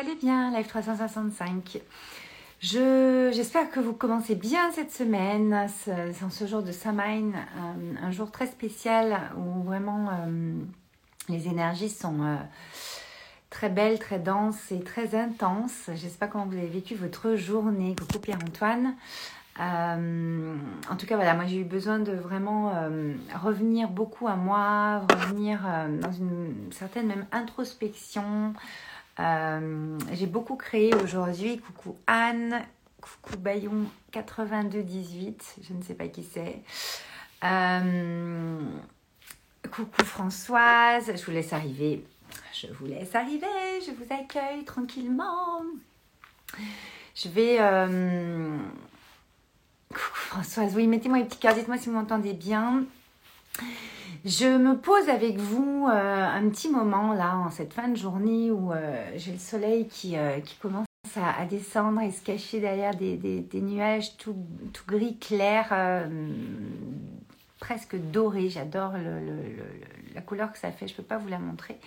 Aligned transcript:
allez 0.00 0.14
bien, 0.14 0.50
Live 0.50 0.66
365. 0.66 1.78
J'espère 2.62 3.70
que 3.70 3.80
vous 3.80 3.92
commencez 3.92 4.34
bien 4.34 4.72
cette 4.72 4.92
semaine, 4.92 5.66
c'est 5.84 6.14
ce 6.30 6.46
jour 6.46 6.62
de 6.62 6.72
Samhain, 6.72 7.32
euh, 7.32 7.94
un 8.02 8.10
jour 8.10 8.30
très 8.30 8.46
spécial 8.46 9.20
où 9.36 9.62
vraiment 9.62 10.08
euh, 10.08 10.54
les 11.28 11.48
énergies 11.48 11.90
sont 11.90 12.22
euh, 12.22 12.36
très 13.50 13.68
belles, 13.68 13.98
très 13.98 14.18
denses 14.18 14.72
et 14.72 14.80
très 14.80 15.14
intenses. 15.14 15.90
J'espère 15.94 16.30
comment 16.30 16.46
vous 16.46 16.56
avez 16.56 16.68
vécu 16.68 16.94
votre 16.94 17.34
journée. 17.34 17.94
Coucou 17.94 18.20
Pierre-Antoine. 18.20 18.94
en 19.58 20.96
tout 20.96 21.04
cas, 21.04 21.16
voilà, 21.16 21.34
moi 21.34 21.44
j'ai 21.44 21.58
eu 21.58 21.64
besoin 21.64 21.98
de 21.98 22.12
vraiment 22.12 22.72
revenir 23.34 23.90
beaucoup 23.90 24.28
à 24.28 24.36
moi, 24.36 25.00
revenir 25.10 25.60
dans 26.00 26.12
une 26.12 26.72
certaine 26.72 27.06
même 27.06 27.26
introspection, 27.32 28.54
euh, 29.18 29.98
j'ai 30.12 30.26
beaucoup 30.26 30.56
créé 30.56 30.94
aujourd'hui. 30.94 31.58
Coucou 31.58 31.96
Anne, 32.06 32.62
coucou 33.00 33.36
Bayon 33.36 33.86
8218, 34.14 35.56
je 35.62 35.72
ne 35.74 35.82
sais 35.82 35.94
pas 35.94 36.08
qui 36.08 36.22
c'est. 36.22 36.60
Euh, 37.44 38.60
coucou 39.70 40.04
Françoise, 40.04 41.12
je 41.14 41.24
vous 41.24 41.32
laisse 41.32 41.52
arriver. 41.52 42.04
Je 42.52 42.68
vous 42.68 42.86
laisse 42.86 43.14
arriver, 43.14 43.46
je 43.84 43.90
vous 43.92 44.12
accueille 44.12 44.64
tranquillement. 44.64 45.62
Je 47.14 47.28
vais. 47.28 47.56
Euh, 47.60 48.58
coucou 49.88 50.00
Françoise, 50.14 50.72
oui, 50.76 50.86
mettez-moi 50.86 51.18
un 51.18 51.24
petit 51.24 51.38
cœur, 51.38 51.54
dites-moi 51.54 51.78
si 51.78 51.88
vous 51.88 51.94
m'entendez 51.94 52.32
bien. 52.32 52.84
Je 54.24 54.58
me 54.58 54.76
pose 54.76 55.08
avec 55.08 55.38
vous 55.38 55.88
euh, 55.88 56.26
un 56.26 56.46
petit 56.50 56.68
moment 56.68 57.14
là, 57.14 57.36
en 57.38 57.50
cette 57.50 57.72
fin 57.72 57.88
de 57.88 57.96
journée 57.96 58.50
où 58.50 58.70
euh, 58.70 59.10
j'ai 59.16 59.32
le 59.32 59.38
soleil 59.38 59.88
qui, 59.88 60.18
euh, 60.18 60.38
commence 60.60 60.86
à, 61.16 61.46
descendre 61.46 62.02
et 62.02 62.10
se 62.10 62.22
cacher 62.22 62.60
derrière 62.60 62.94
des, 62.94 63.48
nuages 63.54 64.18
tout, 64.18 64.36
gris 64.86 65.16
clair, 65.18 66.06
presque 67.58 67.96
doré. 67.96 68.50
J'adore 68.50 68.92
la 70.14 70.20
couleur 70.20 70.52
que 70.52 70.58
ça 70.58 70.70
fait, 70.70 70.86
je 70.86 70.92
ne 70.92 70.96
peux 70.98 71.02
pas 71.02 71.16
vous 71.16 71.28
la 71.28 71.38
montrer. 71.38 71.78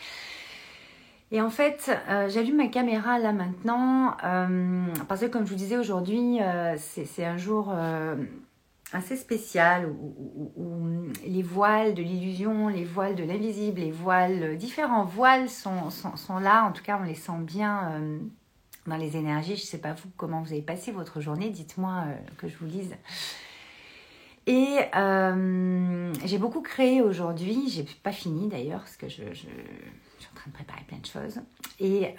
Et 1.31 1.39
en 1.41 1.49
fait, 1.49 1.89
j'allume 2.27 2.58
ma 2.58 2.67
caméra 2.67 3.17
là 3.17 3.31
maintenant, 3.31 4.17
parce 5.08 5.21
que 5.21 5.27
comme 5.27 5.45
je 5.45 5.52
vous 5.52 5.58
disais 5.58 5.77
aujourd'hui, 5.77 6.39
c'est 6.77 7.23
un 7.23 7.38
jour 7.38 7.73
assez 8.94 9.17
spécial 9.17 9.88
où, 9.88 11.08
les 11.25 11.41
voiles 11.41 11.94
de 11.94 12.02
l'illusion, 12.02 12.67
les 12.67 12.86
voiles 12.86 13.16
de 13.16 13.23
l'invisible, 13.23 13.81
les 13.81 13.91
voiles, 13.91 14.58
différents 14.58 15.03
voiles 15.03 15.49
sont, 15.49 15.89
sont, 15.89 16.38
là. 16.39 16.66
En 16.66 16.72
tout 16.72 16.83
cas, 16.83 16.99
on 17.02 17.03
les 17.03 17.16
sent 17.16 17.39
bien 17.39 17.91
euh, 17.91 18.19
dans 18.88 18.97
les 18.97 19.17
énergies. 19.17 19.55
Je 19.55 19.61
ne 19.61 19.67
sais 19.67 19.77
pas 19.80 19.94
vous 19.94 20.09
comment 20.16 20.41
vous 20.41 20.52
avez 20.52 20.61
passé 20.61 20.91
votre 20.91 21.21
journée. 21.21 21.49
Dites-moi 21.49 22.05
euh, 22.08 22.16
que 22.38 22.47
je 22.47 22.55
vous 22.58 22.66
lise. 22.66 22.95
Et 24.45 24.77
euh, 24.95 26.14
j'ai 26.25 26.38
beaucoup 26.38 26.61
créé 26.61 27.02
aujourd'hui. 27.02 27.69
J'ai 27.69 27.86
pas 28.03 28.11
fini 28.11 28.47
d'ailleurs 28.47 28.81
parce 28.81 28.97
que 28.97 29.08
je, 29.08 29.23
je, 29.30 29.33
suis 29.33 30.30
en 30.31 30.36
train 30.36 30.52
de 30.52 30.53
préparer 30.53 30.83
plein 30.88 30.97
de 30.97 31.05
choses. 31.05 31.39
Et, 31.80 32.14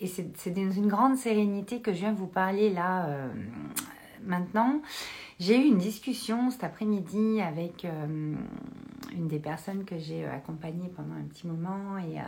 et 0.00 0.06
c'est 0.06 0.50
dans 0.50 0.70
une 0.70 0.86
grande 0.86 1.16
sérénité 1.16 1.80
que 1.80 1.92
je 1.92 1.98
viens 1.98 2.12
vous 2.12 2.28
parler 2.28 2.70
là 2.70 3.30
maintenant. 4.24 4.80
J'ai 5.38 5.56
eu 5.56 5.66
une 5.66 5.78
discussion 5.78 6.50
cet 6.50 6.64
après-midi 6.64 7.40
avec 7.40 7.84
euh, 7.84 8.34
une 9.12 9.28
des 9.28 9.38
personnes 9.38 9.84
que 9.84 9.98
j'ai 9.98 10.24
euh, 10.24 10.34
accompagnées 10.34 10.90
pendant 10.96 11.14
un 11.14 11.24
petit 11.24 11.46
moment 11.46 11.96
et 11.98 12.18
euh, 12.18 12.22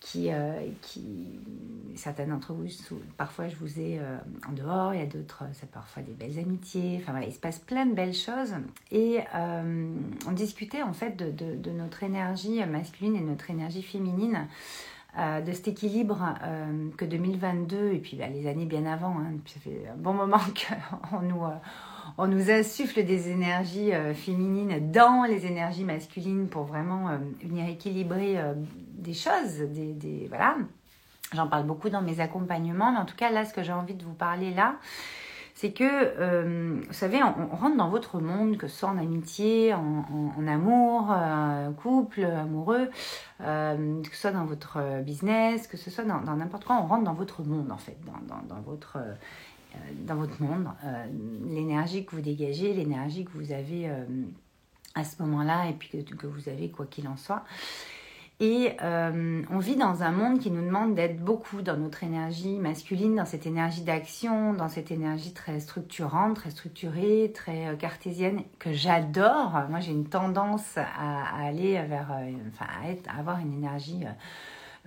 qui, 0.00 0.30
qui, 0.80 1.38
certaines 1.94 2.30
d'entre 2.30 2.54
vous, 2.54 2.66
parfois 3.18 3.48
je 3.48 3.56
vous 3.56 3.78
ai 3.78 4.00
en 4.48 4.52
dehors, 4.52 4.94
il 4.94 5.00
y 5.00 5.02
a 5.02 5.06
d'autres, 5.06 5.42
c'est 5.52 5.70
parfois 5.70 6.02
des 6.02 6.14
belles 6.14 6.38
amitiés, 6.38 6.98
enfin 7.02 7.12
voilà, 7.12 7.26
il 7.26 7.34
se 7.34 7.38
passe 7.38 7.58
plein 7.58 7.84
de 7.84 7.92
belles 7.92 8.14
choses. 8.14 8.54
Et 8.90 9.18
on 9.34 10.32
discutait 10.32 10.80
en 10.80 10.94
fait 10.94 11.18
de, 11.18 11.30
de, 11.30 11.70
notre 11.70 12.02
énergie 12.02 12.64
masculine 12.64 13.14
et 13.14 13.20
notre 13.20 13.50
énergie 13.50 13.82
féminine. 13.82 14.48
De 15.16 15.52
cet 15.52 15.68
équilibre 15.68 16.34
que 16.96 17.04
2022 17.04 17.92
et 17.92 17.98
puis 17.98 18.16
bah, 18.16 18.28
les 18.28 18.46
années 18.46 18.66
bien 18.66 18.86
avant, 18.86 19.16
hein, 19.18 19.32
ça 19.46 19.58
fait 19.60 19.88
un 19.92 19.96
bon 19.96 20.12
moment 20.12 20.38
qu'on 21.10 21.20
nous, 21.20 21.42
on 22.18 22.26
nous 22.26 22.50
insuffle 22.50 23.04
des 23.04 23.30
énergies 23.30 23.92
euh, 23.92 24.14
féminines 24.14 24.90
dans 24.90 25.24
les 25.24 25.46
énergies 25.46 25.84
masculines 25.84 26.48
pour 26.48 26.64
vraiment 26.64 27.08
euh, 27.08 27.18
venir 27.42 27.68
équilibrer 27.68 28.38
euh, 28.38 28.54
des 28.92 29.14
choses, 29.14 29.60
des, 29.70 30.26
voilà. 30.28 30.56
J'en 31.32 31.46
parle 31.46 31.64
beaucoup 31.64 31.90
dans 31.90 32.02
mes 32.02 32.20
accompagnements, 32.20 32.92
mais 32.92 32.98
en 32.98 33.04
tout 33.04 33.16
cas 33.16 33.30
là, 33.30 33.44
ce 33.44 33.54
que 33.54 33.62
j'ai 33.62 33.72
envie 33.72 33.94
de 33.94 34.04
vous 34.04 34.14
parler 34.14 34.52
là, 34.52 34.74
c'est 35.60 35.72
que, 35.72 36.80
vous 36.84 36.92
savez, 36.92 37.20
on, 37.22 37.54
rentre 37.54 37.76
dans 37.76 37.90
votre 37.90 38.20
monde, 38.20 38.56
que 38.56 38.66
ce 38.66 38.78
soit 38.78 38.88
en 38.88 38.98
amitié, 38.98 39.74
en, 39.74 40.46
amour, 40.46 41.14
couple, 41.82 42.24
amoureux, 42.24 42.88
que 43.38 44.10
ce 44.12 44.16
soit 44.16 44.32
dans 44.32 44.46
votre 44.46 45.02
business, 45.02 45.66
que 45.66 45.76
ce 45.76 45.90
soit 45.90 46.04
dans 46.04 46.36
n'importe 46.36 46.64
quoi, 46.64 46.76
on 46.76 46.86
rentre 46.86 47.04
dans 47.04 47.14
votre 47.14 47.42
monde 47.42 47.70
en 47.70 47.78
fait, 47.78 47.98
dans, 48.06 48.54
dans 48.54 48.60
votre 48.62 48.98
euh, 49.74 49.78
dans 50.04 50.16
votre 50.16 50.42
monde, 50.42 50.66
euh, 50.84 51.06
l'énergie 51.48 52.04
que 52.04 52.16
vous 52.16 52.22
dégagez, 52.22 52.72
l'énergie 52.74 53.24
que 53.24 53.30
vous 53.34 53.52
avez 53.52 53.88
euh, 53.88 54.04
à 54.96 55.04
ce 55.04 55.22
moment-là 55.22 55.68
et 55.68 55.74
puis 55.74 55.88
que, 56.04 56.26
vous 56.26 56.48
avez 56.48 56.70
quoi 56.70 56.86
qu'il 56.86 57.06
en 57.06 57.16
soit. 57.16 57.44
Et 58.40 58.74
on 58.80 59.58
vit 59.58 59.76
dans 59.76 60.02
un 60.02 60.12
monde 60.12 60.38
qui 60.38 60.50
nous 60.50 60.64
demande 60.64 60.94
d'être 60.94 61.22
beaucoup 61.22 61.60
dans 61.60 61.76
notre 61.76 62.04
énergie 62.04 62.58
masculine, 62.58 63.16
dans 63.16 63.26
cette 63.26 63.46
énergie 63.46 63.82
d'action, 63.82 64.54
dans 64.54 64.68
cette 64.68 64.90
énergie 64.90 65.34
très 65.34 65.60
structurante, 65.60 66.36
très 66.36 66.50
structurée, 66.50 67.32
très 67.34 67.76
cartésienne, 67.78 68.42
que 68.58 68.72
j'adore. 68.72 69.60
Moi, 69.68 69.80
j'ai 69.80 69.92
une 69.92 70.08
tendance 70.08 70.78
à, 70.78 71.44
aller 71.44 71.74
vers, 71.82 72.16
enfin, 72.48 72.66
à, 72.82 72.90
être, 72.90 73.06
à 73.14 73.18
avoir 73.18 73.40
une 73.40 73.52
énergie 73.52 74.06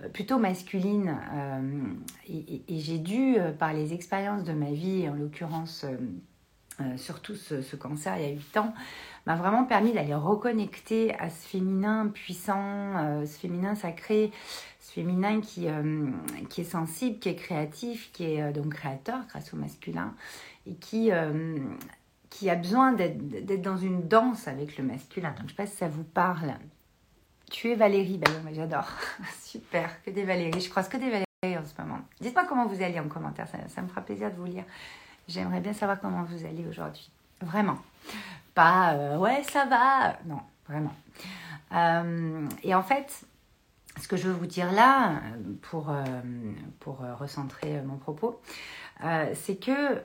euh, 0.02 0.08
plutôt 0.08 0.38
masculine. 0.38 1.16
Euh, 1.34 1.82
et, 2.28 2.78
j'ai 2.78 2.98
dû, 2.98 3.36
euh, 3.38 3.52
par 3.52 3.72
les 3.72 3.92
expériences 3.92 4.44
de 4.44 4.52
ma 4.52 4.72
vie, 4.72 5.08
en 5.08 5.14
l'occurrence 5.14 5.86
surtout 6.96 7.34
ce, 7.34 7.76
cancer 7.76 8.16
il 8.18 8.22
y 8.22 8.26
a 8.26 8.32
8 8.32 8.56
ans, 8.56 8.74
m'a 9.26 9.36
vraiment 9.36 9.64
permis 9.64 9.92
d'aller 9.92 10.14
reconnecter 10.14 11.14
à 11.14 11.30
ce 11.30 11.46
féminin 11.46 12.08
puissant, 12.08 13.24
ce 13.24 13.38
féminin 13.38 13.74
sacré, 13.74 14.32
ce 14.80 14.92
féminin 14.92 15.40
qui, 15.40 15.66
qui 16.50 16.60
est 16.60 16.64
sensible, 16.64 17.18
qui 17.18 17.28
est 17.28 17.36
créatif, 17.36 18.10
qui 18.12 18.24
est 18.24 18.52
donc 18.52 18.74
créateur 18.74 19.20
grâce 19.28 19.54
au 19.54 19.56
masculin 19.56 20.14
et 20.66 20.74
qui, 20.74 21.10
qui 22.34 22.50
a 22.50 22.56
besoin 22.56 22.92
d'être 22.92 23.62
dans 23.62 23.76
une 23.76 24.08
danse 24.08 24.48
avec 24.48 24.76
le 24.76 24.84
masculin. 24.84 25.30
Donc 25.30 25.38
je 25.38 25.44
ne 25.44 25.48
sais 25.50 25.54
pas 25.54 25.66
si 25.66 25.76
ça 25.76 25.88
vous 25.88 26.04
parle. 26.04 26.54
Tu 27.50 27.70
es 27.70 27.76
Valérie, 27.76 28.18
bah, 28.18 28.30
j'adore. 28.52 28.88
Super, 29.40 30.02
que 30.02 30.10
des 30.10 30.24
Valérie. 30.24 30.60
Je 30.60 30.68
croise 30.68 30.88
que 30.88 30.96
des 30.96 31.10
Valérie 31.10 31.24
en 31.44 31.64
ce 31.64 31.80
moment. 31.80 32.00
Dites-moi 32.20 32.44
comment 32.48 32.66
vous 32.66 32.82
allez 32.82 32.98
en 32.98 33.08
commentaire, 33.08 33.46
ça, 33.46 33.82
me 33.82 33.88
fera 33.88 34.00
plaisir 34.00 34.32
de 34.32 34.36
vous 34.36 34.46
lire. 34.46 34.64
J'aimerais 35.28 35.60
bien 35.60 35.72
savoir 35.72 36.00
comment 36.00 36.22
vous 36.24 36.44
allez 36.44 36.66
aujourd'hui. 36.66 37.10
Vraiment. 37.40 37.78
Pas 38.54 38.94
euh, 38.94 39.16
ouais, 39.16 39.42
ça 39.44 39.64
va. 39.64 40.18
Non, 40.26 40.40
vraiment. 40.68 40.94
Euh, 41.72 42.46
et 42.62 42.74
en 42.74 42.82
fait, 42.82 43.24
ce 44.00 44.06
que 44.06 44.16
je 44.16 44.28
veux 44.28 44.34
vous 44.34 44.46
dire 44.46 44.70
là, 44.72 45.20
pour, 45.62 45.90
euh, 45.90 46.04
pour 46.80 46.98
recentrer 47.18 47.80
mon 47.82 47.96
propos, 47.96 48.40
c'est 49.34 49.56
que 49.56 50.02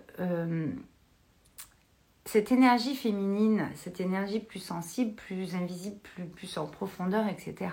cette 2.31 2.51
énergie 2.51 2.93
féminine, 2.93 3.69
cette 3.73 3.99
énergie 3.99 4.39
plus 4.39 4.59
sensible, 4.59 5.15
plus 5.15 5.55
invisible, 5.55 5.97
plus, 6.35 6.57
en 6.59 6.67
profondeur, 6.67 7.27
etc., 7.27 7.71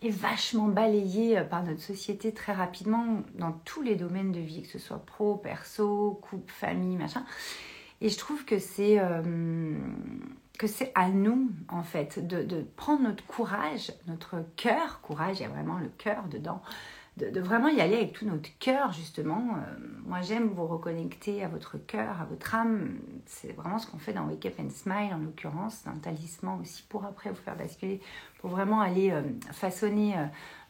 est 0.00 0.08
vachement 0.08 0.68
balayée 0.68 1.38
euh, 1.38 1.44
par 1.44 1.62
notre 1.62 1.82
société 1.82 2.32
très 2.32 2.54
rapidement 2.54 3.22
dans 3.34 3.52
tous 3.52 3.82
les 3.82 3.96
domaines 3.96 4.32
de 4.32 4.40
vie, 4.40 4.62
que 4.62 4.68
ce 4.68 4.78
soit 4.78 5.04
pro, 5.04 5.36
perso, 5.36 6.18
couple, 6.22 6.50
famille, 6.50 6.96
machin. 6.96 7.26
Et 8.00 8.08
je 8.08 8.16
trouve 8.16 8.46
que 8.46 8.58
c'est 8.58 8.98
euh, 8.98 9.74
que 10.58 10.66
c'est 10.66 10.92
à 10.94 11.10
nous, 11.10 11.50
en 11.68 11.82
fait, 11.82 12.26
de, 12.26 12.42
de 12.42 12.62
prendre 12.76 13.02
notre 13.02 13.26
courage, 13.26 13.92
notre 14.06 14.36
cœur, 14.56 15.02
courage, 15.02 15.40
il 15.40 15.42
y 15.42 15.46
a 15.46 15.50
vraiment 15.50 15.78
le 15.78 15.88
cœur 15.88 16.24
dedans, 16.30 16.62
de, 17.28 17.40
vraiment 17.40 17.68
y 17.68 17.80
aller 17.80 17.96
avec 17.96 18.12
tout 18.12 18.24
notre 18.24 18.48
cœur, 18.58 18.92
justement. 18.92 19.56
Euh, 19.56 19.76
moi, 20.04 20.20
j'aime 20.22 20.48
vous 20.48 20.66
reconnecter 20.66 21.44
à 21.44 21.48
votre 21.48 21.78
cœur, 21.78 22.20
à 22.20 22.24
votre 22.24 22.54
âme. 22.54 22.98
C'est 23.26 23.52
vraiment 23.52 23.78
ce 23.78 23.86
qu'on 23.86 23.98
fait 23.98 24.12
dans 24.12 24.26
Wake 24.26 24.46
Up 24.46 24.54
and 24.58 24.70
Smile, 24.70 25.12
en 25.14 25.18
l'occurrence, 25.18 25.82
dans 25.84 25.92
le 25.92 26.00
talisman 26.00 26.60
aussi, 26.60 26.82
pour 26.88 27.04
après 27.04 27.30
vous 27.30 27.36
faire 27.36 27.56
basculer, 27.56 28.00
pour 28.40 28.50
vraiment 28.50 28.80
aller 28.80 29.10
euh, 29.10 29.22
façonner 29.52 30.14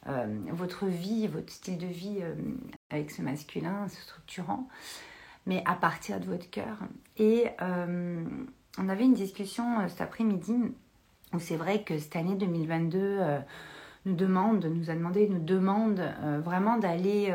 euh, 0.08 0.26
votre 0.50 0.86
vie, 0.86 1.26
votre 1.26 1.52
style 1.52 1.78
de 1.78 1.86
vie 1.86 2.18
avec 2.90 3.10
ce 3.10 3.22
masculin, 3.22 3.86
ce 3.88 4.00
structurant, 4.00 4.68
mais 5.46 5.62
à 5.66 5.74
partir 5.74 6.20
de 6.20 6.26
votre 6.26 6.48
cœur. 6.50 6.78
Et 7.18 7.46
on 7.60 8.88
avait 8.88 9.04
une 9.04 9.14
discussion 9.14 9.86
cet 9.88 10.00
après-midi 10.00 10.54
où 11.34 11.38
c'est 11.38 11.56
vrai 11.56 11.82
que 11.82 11.98
cette 11.98 12.16
année 12.16 12.34
2022 12.34 13.40
nous 14.06 14.14
demande, 14.14 14.64
nous 14.64 14.90
a 14.90 14.94
demandé, 14.94 15.28
nous 15.28 15.40
demande 15.40 16.02
vraiment 16.42 16.78
d'aller 16.78 17.34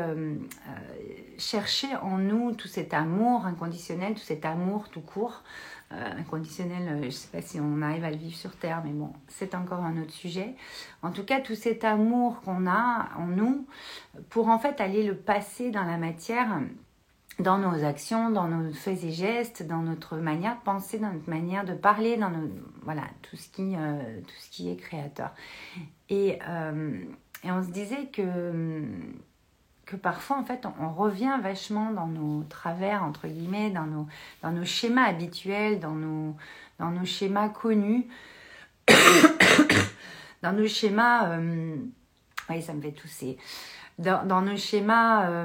chercher 1.38 1.94
en 1.96 2.18
nous 2.18 2.54
tout 2.54 2.68
cet 2.68 2.92
amour 2.94 3.46
inconditionnel, 3.46 4.14
tout 4.14 4.20
cet 4.20 4.44
amour 4.44 4.88
tout 4.88 5.00
court. 5.00 5.42
inconditionnel, 5.90 6.98
je 7.02 7.06
ne 7.06 7.10
sais 7.10 7.28
pas 7.28 7.42
si 7.42 7.60
on 7.60 7.82
arrive 7.82 8.04
à 8.04 8.10
le 8.10 8.16
vivre 8.16 8.36
sur 8.36 8.56
Terre, 8.56 8.82
mais 8.84 8.90
bon, 8.90 9.12
c'est 9.28 9.54
encore 9.54 9.84
un 9.84 9.96
autre 10.02 10.12
sujet. 10.12 10.56
En 11.02 11.12
tout 11.12 11.24
cas, 11.24 11.40
tout 11.40 11.54
cet 11.54 11.84
amour 11.84 12.40
qu'on 12.40 12.66
a 12.66 13.10
en 13.16 13.26
nous 13.26 13.66
pour 14.30 14.48
en 14.48 14.58
fait 14.58 14.80
aller 14.80 15.04
le 15.04 15.14
passer 15.14 15.70
dans 15.70 15.84
la 15.84 15.98
matière 15.98 16.60
dans 17.38 17.58
nos 17.58 17.84
actions, 17.84 18.30
dans 18.30 18.48
nos 18.48 18.72
faits 18.72 19.04
et 19.04 19.12
gestes, 19.12 19.66
dans 19.66 19.82
notre 19.82 20.16
manière 20.16 20.56
de 20.56 20.62
penser, 20.62 20.98
dans 20.98 21.12
notre 21.12 21.28
manière 21.28 21.64
de 21.64 21.74
parler, 21.74 22.16
dans 22.16 22.30
nos, 22.30 22.48
voilà, 22.82 23.02
tout 23.22 23.36
ce 23.36 23.48
qui, 23.48 23.74
euh, 23.76 24.20
tout 24.22 24.34
ce 24.38 24.50
qui 24.50 24.70
est 24.70 24.76
créateur. 24.76 25.30
Et, 26.08 26.38
euh, 26.48 27.02
et, 27.44 27.50
on 27.50 27.62
se 27.62 27.70
disait 27.70 28.06
que, 28.06 28.82
que 29.84 29.96
parfois, 29.96 30.38
en 30.38 30.44
fait, 30.44 30.66
on, 30.80 30.88
revient 30.88 31.38
vachement 31.42 31.90
dans 31.90 32.06
nos 32.06 32.42
travers, 32.44 33.02
entre 33.02 33.28
guillemets, 33.28 33.70
dans 33.70 33.86
nos, 33.86 34.06
dans 34.42 34.52
nos 34.52 34.64
schémas 34.64 35.04
habituels, 35.04 35.78
dans 35.78 35.94
nos, 35.94 36.36
dans 36.78 36.90
nos 36.90 37.04
schémas 37.04 37.50
connus, 37.50 38.06
dans 40.42 40.52
nos 40.52 40.66
schémas... 40.66 41.28
Euh, 41.38 41.76
oui, 42.48 42.62
ça 42.62 42.72
me 42.72 42.80
fait 42.80 42.92
tousser. 42.92 43.36
Dans, 43.98 44.24
dans 44.24 44.40
nos 44.40 44.56
schémas 44.56 45.44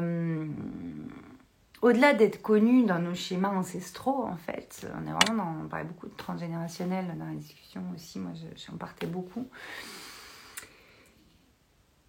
au-delà 1.81 2.13
d'être 2.13 2.41
connu 2.41 2.83
dans 2.85 2.99
nos 2.99 3.15
schémas 3.15 3.49
ancestraux, 3.49 4.23
en 4.25 4.37
fait, 4.37 4.87
on 4.95 5.07
est 5.07 5.11
vraiment 5.11 5.43
dans, 5.43 5.65
on 5.65 5.67
parlait 5.67 5.85
beaucoup 5.85 6.07
de 6.07 6.15
transgénérationnel 6.15 7.15
dans 7.17 7.25
la 7.25 7.33
discussion 7.33 7.81
aussi, 7.95 8.19
moi 8.19 8.31
j'en 8.55 8.77
partais 8.77 9.07
beaucoup. 9.07 9.47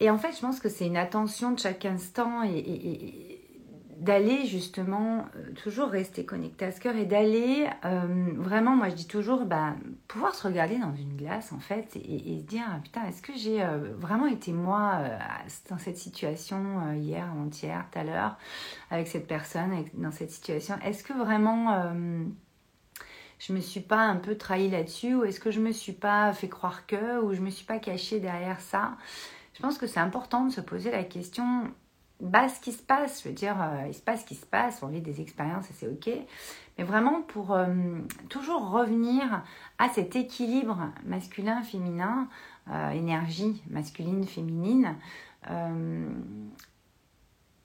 Et 0.00 0.10
en 0.10 0.18
fait, 0.18 0.32
je 0.32 0.40
pense 0.40 0.58
que 0.58 0.68
c'est 0.68 0.86
une 0.86 0.96
attention 0.96 1.52
de 1.52 1.58
chaque 1.60 1.84
instant 1.84 2.42
et, 2.42 3.41
d'aller 4.02 4.46
justement 4.46 5.26
euh, 5.36 5.52
toujours 5.62 5.88
rester 5.88 6.24
connecté 6.24 6.64
à 6.64 6.72
ce 6.72 6.80
cœur 6.80 6.96
et 6.96 7.04
d'aller 7.04 7.68
euh, 7.84 8.32
vraiment, 8.36 8.74
moi 8.74 8.88
je 8.88 8.96
dis 8.96 9.06
toujours, 9.06 9.44
bah, 9.44 9.76
pouvoir 10.08 10.34
se 10.34 10.44
regarder 10.46 10.76
dans 10.76 10.94
une 10.94 11.16
glace 11.16 11.52
en 11.52 11.60
fait 11.60 11.94
et, 11.94 12.40
se 12.40 12.44
dire, 12.44 12.64
ah, 12.68 12.80
putain, 12.82 13.04
est-ce 13.04 13.22
que 13.22 13.32
j'ai 13.36 13.62
euh, 13.62 13.94
vraiment 13.96 14.26
été 14.26 14.52
moi 14.52 15.02
dans 15.70 15.78
cette 15.78 15.98
situation 15.98 16.92
hier, 16.94 17.24
avant-hier, 17.30 17.86
tout 17.92 17.98
à 17.98 18.04
l'heure, 18.04 18.36
avec 18.90 19.06
cette 19.06 19.28
personne, 19.28 19.84
dans 19.94 20.10
cette 20.10 20.32
situation? 20.32 20.74
Est-ce 20.84 21.04
que 21.04 21.12
vraiment 21.12 21.92
je 23.38 23.52
me 23.52 23.60
suis 23.60 23.80
pas 23.80 24.00
un 24.00 24.16
peu 24.16 24.36
trahi 24.36 24.68
là-dessus 24.68 25.14
ou 25.14 25.24
est-ce 25.24 25.38
que 25.38 25.50
je 25.50 25.60
me 25.60 25.70
suis 25.70 25.92
pas 25.92 26.32
fait 26.32 26.48
croire 26.48 26.86
que 26.86 27.20
ou 27.22 27.34
je 27.34 27.40
me 27.40 27.50
suis 27.50 27.64
pas 27.64 27.78
cachée 27.78 28.18
derrière 28.18 28.60
ça? 28.60 28.96
Je 29.54 29.60
pense 29.60 29.78
que 29.78 29.86
c'est 29.86 30.00
important 30.00 30.46
de 30.46 30.52
se 30.52 30.60
poser 30.60 30.90
la 30.90 31.04
question 31.04 31.72
bah, 32.22 32.48
ce 32.48 32.60
qui 32.60 32.72
se 32.72 32.82
passe. 32.82 33.22
Je 33.22 33.28
veux 33.28 33.34
dire, 33.34 33.56
euh, 33.60 33.88
il 33.88 33.94
se 33.94 34.00
passe 34.00 34.20
ce 34.20 34.26
qui 34.26 34.36
se 34.36 34.46
passe, 34.46 34.82
on 34.82 34.86
vit 34.86 35.00
des 35.00 35.20
expériences 35.20 35.68
et 35.70 35.74
c'est 35.74 35.88
ok. 35.88 36.08
Mais 36.78 36.84
vraiment 36.84 37.20
pour 37.20 37.52
euh, 37.52 37.66
toujours 38.28 38.70
revenir 38.70 39.42
à 39.78 39.88
cet 39.88 40.14
équilibre 40.14 40.78
masculin-féminin, 41.04 42.28
euh, 42.70 42.90
énergie 42.90 43.60
masculine-féminine. 43.68 44.94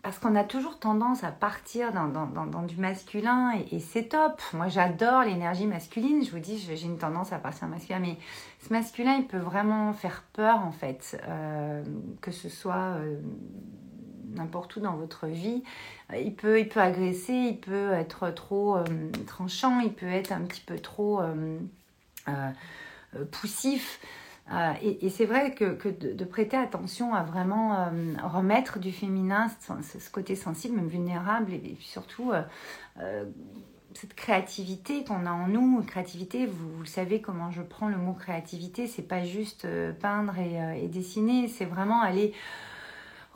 parce 0.01 0.19
qu'on 0.19 0.35
a 0.35 0.43
toujours 0.43 0.79
tendance 0.79 1.23
à 1.23 1.31
partir 1.31 1.91
dans, 1.91 2.63
du 2.63 2.77
masculin 2.77 3.51
et, 3.71 3.79
c'est 3.79 4.09
top. 4.09 4.41
Moi 4.53 4.69
j'adore 4.69 5.21
l'énergie 5.21 5.67
masculine. 5.67 6.25
Je 6.25 6.31
vous 6.31 6.39
dis, 6.39 6.57
j'ai 6.57 6.81
une 6.81 6.97
tendance 6.97 7.31
à 7.31 7.37
partir 7.37 7.67
masculin. 7.67 7.99
Mais 7.99 8.17
ce 8.67 8.73
masculin, 8.73 9.17
il 9.17 9.27
peut 9.27 9.37
vraiment 9.37 9.93
faire 9.93 10.23
peur 10.33 10.61
en 10.61 10.71
fait. 10.71 11.21
que 12.21 12.31
ce 12.31 12.49
soit 12.49 12.97
n'importe 14.37 14.75
où 14.75 14.79
dans 14.79 14.95
votre 14.95 15.27
vie. 15.27 15.63
Euh, 16.13 16.17
il 16.17 16.33
peut, 16.33 16.59
il 16.59 16.67
peut 16.67 16.79
agresser, 16.79 17.33
il 17.33 17.59
peut 17.59 17.91
être 17.93 18.29
trop 18.31 18.77
euh, 18.77 18.85
tranchant, 19.25 19.79
il 19.79 19.93
peut 19.93 20.07
être 20.07 20.31
un 20.31 20.41
petit 20.41 20.61
peu 20.61 20.79
trop 20.79 21.21
euh, 21.21 21.57
poussif. 23.31 23.99
et, 24.81 25.09
c'est 25.09 25.25
vrai 25.25 25.53
que, 25.53 25.77
de, 25.89 26.25
prêter 26.25 26.57
attention 26.57 27.13
à 27.13 27.23
vraiment 27.23 27.89
remettre 28.23 28.79
du 28.79 28.91
féminin, 28.91 29.47
ce, 29.59 30.09
côté 30.09 30.35
sensible, 30.35 30.75
même 30.75 30.87
vulnérable, 30.87 31.53
et, 31.53 31.77
surtout 31.79 32.31
cette 33.93 34.13
créativité 34.13 35.03
qu'on 35.03 35.25
a 35.25 35.31
en 35.31 35.47
nous. 35.47 35.81
Créativité, 35.83 36.45
vous, 36.45 36.85
savez 36.85 37.21
comment 37.21 37.49
je 37.51 37.61
prends 37.61 37.87
le 37.87 37.97
mot 37.97 38.13
créativité, 38.13 38.87
c'est 38.87 39.07
pas 39.07 39.23
juste 39.23 39.67
peindre 39.99 40.37
et 40.37 40.87
dessiner, 40.87 41.47
c'est 41.47 41.65
vraiment 41.65 42.01
aller 42.01 42.33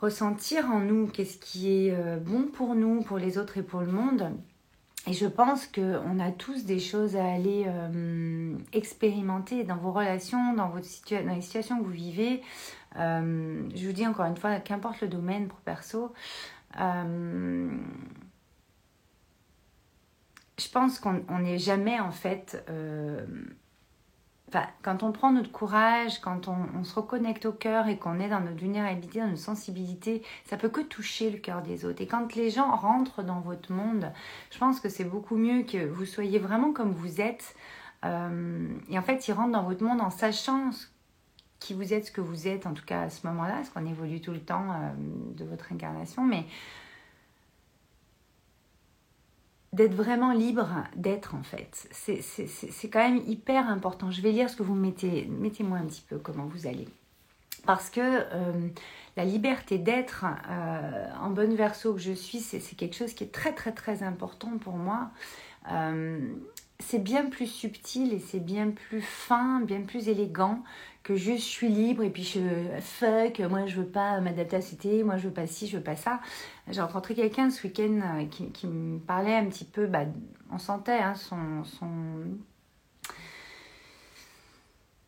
ressentir 0.02 0.66
en 0.66 0.80
nous 0.80 1.06
qu'est-ce 1.06 1.38
qui 1.38 1.86
est 1.86 1.94
euh, 1.94 2.18
bon 2.18 2.48
pour 2.48 2.74
nous, 2.74 3.02
pour 3.02 3.18
les 3.18 3.38
autres 3.38 3.56
et 3.58 3.62
pour 3.62 3.80
le 3.80 3.86
monde. 3.86 4.32
Et 5.06 5.12
je 5.12 5.26
pense 5.26 5.66
qu'on 5.66 6.18
a 6.20 6.30
tous 6.32 6.64
des 6.64 6.78
choses 6.80 7.16
à 7.16 7.24
aller 7.24 7.64
euh, 7.66 8.56
expérimenter 8.72 9.64
dans 9.64 9.76
vos 9.76 9.92
relations, 9.92 10.54
dans, 10.54 10.68
votre 10.68 10.86
dans 11.24 11.34
les 11.34 11.40
situations 11.40 11.78
que 11.78 11.84
vous 11.84 11.90
vivez. 11.90 12.42
Euh, 12.96 13.62
je 13.74 13.86
vous 13.86 13.92
dis 13.92 14.06
encore 14.06 14.26
une 14.26 14.36
fois, 14.36 14.60
qu'importe 14.60 15.00
le 15.00 15.08
domaine 15.08 15.48
pro 15.48 15.58
perso, 15.64 16.12
je 16.74 17.68
pense 20.72 21.00
qu'on 21.00 21.38
n'est 21.40 21.58
jamais 21.58 21.98
en 22.00 22.12
fait 22.12 22.64
quand 24.82 25.02
on 25.02 25.12
prend 25.12 25.32
notre 25.32 25.50
courage, 25.50 26.20
quand 26.20 26.48
on, 26.48 26.84
se 26.84 26.94
reconnecte 26.94 27.46
au 27.46 27.52
cœur 27.52 27.88
et 27.88 27.98
qu'on 27.98 28.20
est 28.20 28.28
dans 28.28 28.40
notre 28.40 28.58
vulnérabilité, 28.58 29.20
dans 29.20 29.28
notre 29.28 29.40
sensibilité, 29.40 30.22
ça 30.44 30.56
peut 30.56 30.68
que 30.68 30.80
toucher 30.80 31.30
le 31.30 31.38
cœur 31.38 31.62
des 31.62 31.84
autres. 31.84 32.02
Et 32.02 32.06
quand 32.06 32.34
les 32.34 32.50
gens 32.50 32.74
rentrent 32.74 33.22
dans 33.22 33.40
votre 33.40 33.72
monde, 33.72 34.12
je 34.50 34.58
pense 34.58 34.80
que 34.80 34.88
c'est 34.88 35.04
beaucoup 35.04 35.36
mieux 35.36 35.62
que 35.62 35.86
vous 35.86 36.04
soyez 36.04 36.38
vraiment 36.38 36.72
comme 36.72 36.92
vous 36.92 37.20
êtes. 37.20 37.54
Euh, 38.04 38.68
et 38.88 38.98
en 38.98 39.02
fait, 39.02 39.26
ils 39.28 39.32
rentrent 39.32 39.52
dans 39.52 39.62
votre 39.62 39.84
monde 39.84 40.00
en 40.00 40.10
sachant 40.10 40.70
qui 41.60 41.74
vous 41.74 41.92
êtes, 41.92 42.06
ce 42.06 42.12
que 42.12 42.20
vous 42.20 42.48
êtes, 42.48 42.66
en 42.66 42.74
tout 42.74 42.84
cas 42.84 43.02
à 43.02 43.10
ce 43.10 43.26
moment-là, 43.28 43.54
parce 43.54 43.70
qu'on 43.70 43.86
évolue 43.86 44.20
tout 44.20 44.32
le 44.32 44.40
temps 44.40 44.72
euh, 44.72 44.90
de 45.36 45.44
votre 45.44 45.72
incarnation. 45.72 46.24
Mais 46.24 46.44
d'être 49.72 49.94
vraiment 49.94 50.32
libre 50.32 50.68
d'être 50.96 51.34
en 51.34 51.42
fait. 51.42 51.88
C'est 51.92 52.88
quand 52.90 52.98
même 52.98 53.22
hyper 53.26 53.68
important. 53.68 54.10
Je 54.10 54.20
vais 54.20 54.32
lire 54.32 54.50
ce 54.50 54.56
que 54.56 54.62
vous 54.62 54.74
mettez. 54.74 55.26
Mettez-moi 55.26 55.78
un 55.78 55.86
petit 55.86 56.04
peu 56.06 56.18
comment 56.18 56.44
vous 56.44 56.66
allez. 56.66 56.88
Parce 57.64 57.90
que 57.90 58.00
euh, 58.00 58.68
la 59.16 59.24
liberté 59.24 59.78
d'être 59.78 60.24
euh, 60.50 61.06
en 61.20 61.30
bonne 61.30 61.54
verso 61.54 61.94
que 61.94 62.00
je 62.00 62.12
suis, 62.12 62.40
c'est 62.40 62.60
quelque 62.76 62.96
chose 62.96 63.14
qui 63.14 63.24
est 63.24 63.32
très 63.32 63.52
très 63.52 63.72
très 63.72 64.02
important 64.02 64.58
pour 64.58 64.74
moi. 64.74 65.10
Euh, 65.70 66.18
c'est 66.80 66.98
bien 66.98 67.26
plus 67.26 67.46
subtil 67.46 68.12
et 68.12 68.18
c'est 68.18 68.40
bien 68.40 68.70
plus 68.70 69.02
fin, 69.02 69.60
bien 69.60 69.82
plus 69.82 70.08
élégant 70.08 70.62
que 71.02 71.16
juste 71.16 71.44
je 71.44 71.50
suis 71.50 71.68
libre 71.68 72.02
et 72.02 72.10
puis 72.10 72.22
je 72.22 72.40
fuck, 72.80 73.40
moi 73.50 73.66
je 73.66 73.76
veux 73.76 73.86
pas 73.86 74.20
m'adapter 74.20 74.56
à 74.56 74.60
cité, 74.60 75.02
moi 75.02 75.16
je 75.16 75.28
veux 75.28 75.34
pas 75.34 75.46
ci, 75.46 75.66
je 75.66 75.76
veux 75.76 75.82
pas 75.82 75.96
ça. 75.96 76.20
J'ai 76.68 76.80
rencontré 76.80 77.14
quelqu'un 77.14 77.50
ce 77.50 77.66
week-end 77.66 78.00
euh, 78.02 78.26
qui, 78.26 78.50
qui, 78.50 78.66
me 78.66 78.98
parlait 78.98 79.34
un 79.34 79.46
petit 79.46 79.64
peu, 79.64 79.86
bah, 79.86 80.04
on 80.52 80.58
sentait 80.58 80.98
hein, 80.98 81.14
son, 81.14 81.64
son 81.64 81.88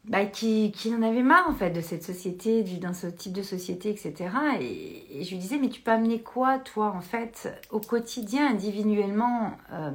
bah, 0.06 0.26
qui, 0.26 0.70
qui, 0.72 0.94
en 0.94 1.00
avait 1.00 1.22
marre 1.22 1.48
en 1.48 1.54
fait 1.54 1.70
de 1.70 1.80
cette 1.80 2.02
société, 2.02 2.62
du, 2.62 2.76
dans 2.76 2.92
ce 2.92 3.06
type 3.06 3.32
de 3.32 3.42
société, 3.42 3.88
etc. 3.88 4.14
Et, 4.60 5.24
je 5.24 5.30
lui 5.30 5.38
disais, 5.38 5.56
mais 5.58 5.70
tu 5.70 5.80
peux 5.80 5.92
amener 5.92 6.20
quoi, 6.20 6.58
toi, 6.58 6.92
en 6.94 7.00
fait, 7.00 7.48
au 7.70 7.80
quotidien, 7.80 8.50
individuellement 8.50 9.52
euh, 9.72 9.90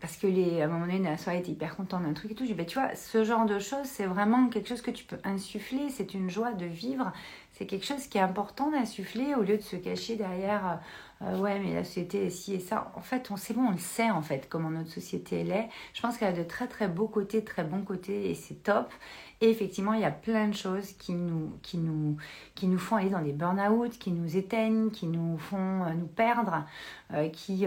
Parce 0.00 0.16
que 0.16 0.26
les, 0.26 0.62
à 0.62 0.64
un 0.64 0.68
moment 0.68 0.86
donné, 0.86 0.98
la 0.98 1.16
soirée 1.16 1.38
était 1.38 1.52
hyper 1.52 1.76
contente 1.76 2.02
d'un 2.02 2.12
truc 2.12 2.32
et 2.32 2.34
tout. 2.34 2.44
Je 2.44 2.48
lui 2.48 2.54
dis, 2.54 2.58
bah, 2.58 2.64
tu 2.64 2.78
vois, 2.78 2.94
ce 2.96 3.22
genre 3.22 3.46
de 3.46 3.60
choses, 3.60 3.86
c'est 3.86 4.06
vraiment 4.06 4.48
quelque 4.48 4.68
chose 4.68 4.82
que 4.82 4.90
tu 4.90 5.04
peux 5.04 5.18
insuffler, 5.22 5.90
c'est 5.90 6.14
une 6.14 6.28
joie 6.28 6.52
de 6.52 6.66
vivre, 6.66 7.12
c'est 7.52 7.66
quelque 7.66 7.86
chose 7.86 8.06
qui 8.08 8.18
est 8.18 8.22
important 8.22 8.70
d'insuffler 8.72 9.34
au 9.34 9.42
lieu 9.42 9.56
de 9.56 9.62
se 9.62 9.76
cacher 9.76 10.16
derrière 10.16 10.80
euh, 11.22 11.38
ouais 11.38 11.58
mais 11.58 11.72
la 11.72 11.82
société 11.82 12.26
est 12.26 12.30
ci 12.30 12.54
et 12.54 12.60
ça. 12.60 12.92
En 12.94 13.00
fait, 13.00 13.30
on 13.30 13.36
sait 13.36 13.54
bon, 13.54 13.68
on 13.68 13.70
le 13.70 13.78
sait 13.78 14.10
en 14.10 14.20
fait 14.20 14.48
comment 14.50 14.70
notre 14.70 14.90
société 14.90 15.40
elle 15.40 15.50
est. 15.50 15.68
Je 15.94 16.02
pense 16.02 16.18
qu'elle 16.18 16.34
a 16.34 16.36
de 16.36 16.42
très 16.42 16.68
très 16.68 16.88
beaux 16.88 17.08
côtés, 17.08 17.42
très 17.42 17.64
bons 17.64 17.82
côtés 17.82 18.30
et 18.30 18.34
c'est 18.34 18.62
top. 18.62 18.92
Et 19.40 19.50
effectivement, 19.50 19.92
il 19.92 20.00
y 20.00 20.04
a 20.04 20.10
plein 20.10 20.48
de 20.48 20.54
choses 20.54 20.92
qui 20.92 21.12
nous, 21.12 21.52
qui 21.62 21.76
nous, 21.78 22.16
qui 22.54 22.66
nous 22.66 22.78
font 22.78 22.96
aller 22.96 23.10
dans 23.10 23.22
des 23.22 23.32
burn-out, 23.32 23.98
qui 23.98 24.10
nous 24.10 24.36
éteignent, 24.36 24.90
qui 24.90 25.06
nous 25.06 25.36
font 25.36 25.84
euh, 25.84 25.92
nous 25.94 26.06
perdre, 26.06 26.64
euh, 27.12 27.28
qui, 27.28 27.66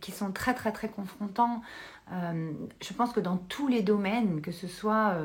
qui 0.00 0.12
sont 0.12 0.32
très 0.32 0.54
très 0.54 0.72
très 0.72 0.88
confrontants. 0.88 1.62
je 2.10 2.92
pense 2.94 3.12
que 3.12 3.20
dans 3.20 3.36
tous 3.36 3.68
les 3.68 3.82
domaines, 3.82 4.40
que 4.40 4.52
ce 4.52 4.66
soit 4.66 5.16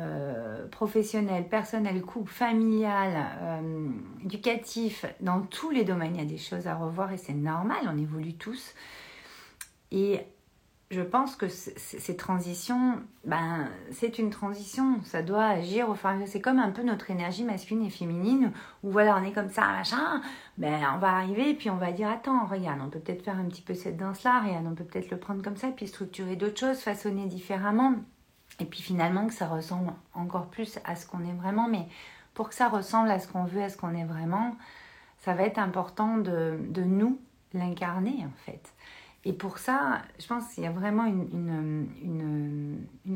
euh, 0.00 0.66
professionnel, 0.70 1.46
personnel, 1.48 2.02
couple, 2.02 2.32
familial, 2.32 3.26
euh, 3.42 3.90
éducatif, 4.24 5.06
dans 5.20 5.42
tous 5.42 5.70
les 5.70 5.84
domaines, 5.84 6.16
il 6.16 6.20
y 6.20 6.24
a 6.24 6.28
des 6.28 6.38
choses 6.38 6.66
à 6.66 6.74
revoir 6.74 7.12
et 7.12 7.16
c'est 7.16 7.32
normal, 7.32 7.78
on 7.86 7.96
évolue 7.96 8.34
tous. 8.34 8.74
Je 10.90 11.00
pense 11.00 11.34
que 11.34 11.48
ces 11.48 12.16
transitions, 12.16 13.00
ben, 13.24 13.68
c'est 13.90 14.18
une 14.18 14.30
transition. 14.30 15.02
Ça 15.02 15.22
doit 15.22 15.44
agir 15.44 15.88
au 15.88 15.94
fur 15.94 16.10
C'est 16.26 16.40
comme 16.40 16.58
un 16.58 16.70
peu 16.70 16.82
notre 16.82 17.10
énergie 17.10 17.42
masculine 17.42 17.86
et 17.86 17.90
féminine, 17.90 18.52
où 18.82 18.90
voilà, 18.90 19.16
on 19.16 19.24
est 19.24 19.32
comme 19.32 19.50
ça, 19.50 19.62
machin. 19.62 20.20
Ben, 20.58 20.82
on 20.94 20.98
va 20.98 21.16
arriver, 21.16 21.50
et 21.50 21.54
puis 21.54 21.70
on 21.70 21.76
va 21.76 21.90
dire 21.90 22.08
Attends, 22.08 22.46
regarde, 22.46 22.80
on 22.82 22.90
peut 22.90 23.00
peut-être 23.00 23.24
faire 23.24 23.38
un 23.38 23.44
petit 23.44 23.62
peu 23.62 23.74
cette 23.74 23.96
danse-là, 23.96 24.42
regarde, 24.42 24.66
on 24.66 24.74
peut 24.74 24.84
peut-être 24.84 25.10
le 25.10 25.18
prendre 25.18 25.42
comme 25.42 25.56
ça, 25.56 25.68
puis 25.68 25.88
structurer 25.88 26.36
d'autres 26.36 26.58
choses, 26.58 26.78
façonner 26.78 27.26
différemment. 27.26 27.94
Et 28.60 28.66
puis 28.66 28.82
finalement, 28.82 29.26
que 29.26 29.34
ça 29.34 29.48
ressemble 29.48 29.92
encore 30.14 30.46
plus 30.46 30.78
à 30.84 30.96
ce 30.96 31.06
qu'on 31.06 31.24
est 31.24 31.34
vraiment. 31.34 31.68
Mais 31.68 31.88
pour 32.34 32.48
que 32.50 32.54
ça 32.54 32.68
ressemble 32.68 33.10
à 33.10 33.18
ce 33.18 33.26
qu'on 33.26 33.44
veut, 33.44 33.62
à 33.62 33.68
ce 33.68 33.76
qu'on 33.76 33.94
est 33.94 34.04
vraiment, 34.04 34.54
ça 35.18 35.34
va 35.34 35.44
être 35.44 35.58
important 35.58 36.18
de, 36.18 36.58
de 36.68 36.82
nous 36.82 37.18
l'incarner 37.52 38.24
en 38.24 38.44
fait. 38.44 38.74
Et 39.24 39.32
pour 39.32 39.58
ça, 39.58 40.02
je 40.18 40.26
pense 40.26 40.52
qu'il 40.52 40.64
y 40.64 40.66
a 40.66 40.70
vraiment 40.70 41.06
une, 41.06 41.86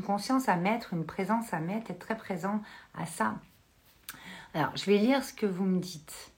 conscience 0.05 0.49
à 0.49 0.55
mettre, 0.55 0.93
une 0.93 1.05
présence 1.05 1.53
à 1.53 1.59
mettre, 1.59 1.91
être 1.91 1.99
très 1.99 2.17
présent 2.17 2.61
à 2.95 3.05
ça. 3.05 3.35
Alors, 4.53 4.75
je 4.75 4.85
vais 4.85 4.97
lire 4.97 5.23
ce 5.23 5.33
que 5.33 5.45
vous 5.45 5.65
me 5.65 5.79
dites. 5.79 6.31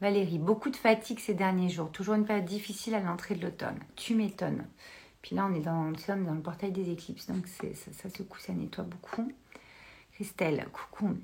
Valérie, 0.00 0.38
beaucoup 0.38 0.70
de 0.70 0.76
fatigue 0.76 1.18
ces 1.18 1.34
derniers 1.34 1.68
jours, 1.68 1.90
toujours 1.90 2.14
une 2.14 2.24
période 2.24 2.44
difficile 2.44 2.94
à 2.94 3.00
l'entrée 3.00 3.34
de 3.34 3.42
l'automne. 3.42 3.80
Tu 3.96 4.14
m'étonnes. 4.14 4.64
Puis 5.22 5.34
là, 5.34 5.48
on 5.50 5.54
est 5.54 5.60
dans, 5.60 5.90
dans 5.90 6.34
le 6.34 6.40
portail 6.40 6.70
des 6.70 6.90
éclipses, 6.90 7.26
donc 7.26 7.48
ça, 7.48 7.66
ça 7.74 8.08
secoue, 8.08 8.38
ça 8.38 8.52
nettoie 8.52 8.84
beaucoup. 8.84 9.32
Christelle, 10.12 10.66
coucou. 10.72 11.16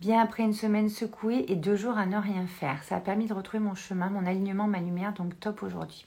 Bien 0.00 0.20
après 0.20 0.42
une 0.42 0.54
semaine 0.54 0.88
secouée 0.88 1.44
et 1.48 1.56
deux 1.56 1.76
jours 1.76 1.96
à 1.98 2.06
ne 2.06 2.16
rien 2.16 2.46
faire. 2.46 2.82
Ça 2.84 2.96
a 2.96 3.00
permis 3.00 3.26
de 3.26 3.34
retrouver 3.34 3.62
mon 3.62 3.74
chemin, 3.74 4.08
mon 4.08 4.26
alignement, 4.26 4.66
ma 4.66 4.80
lumière, 4.80 5.12
donc 5.12 5.38
top 5.38 5.62
aujourd'hui. 5.62 6.06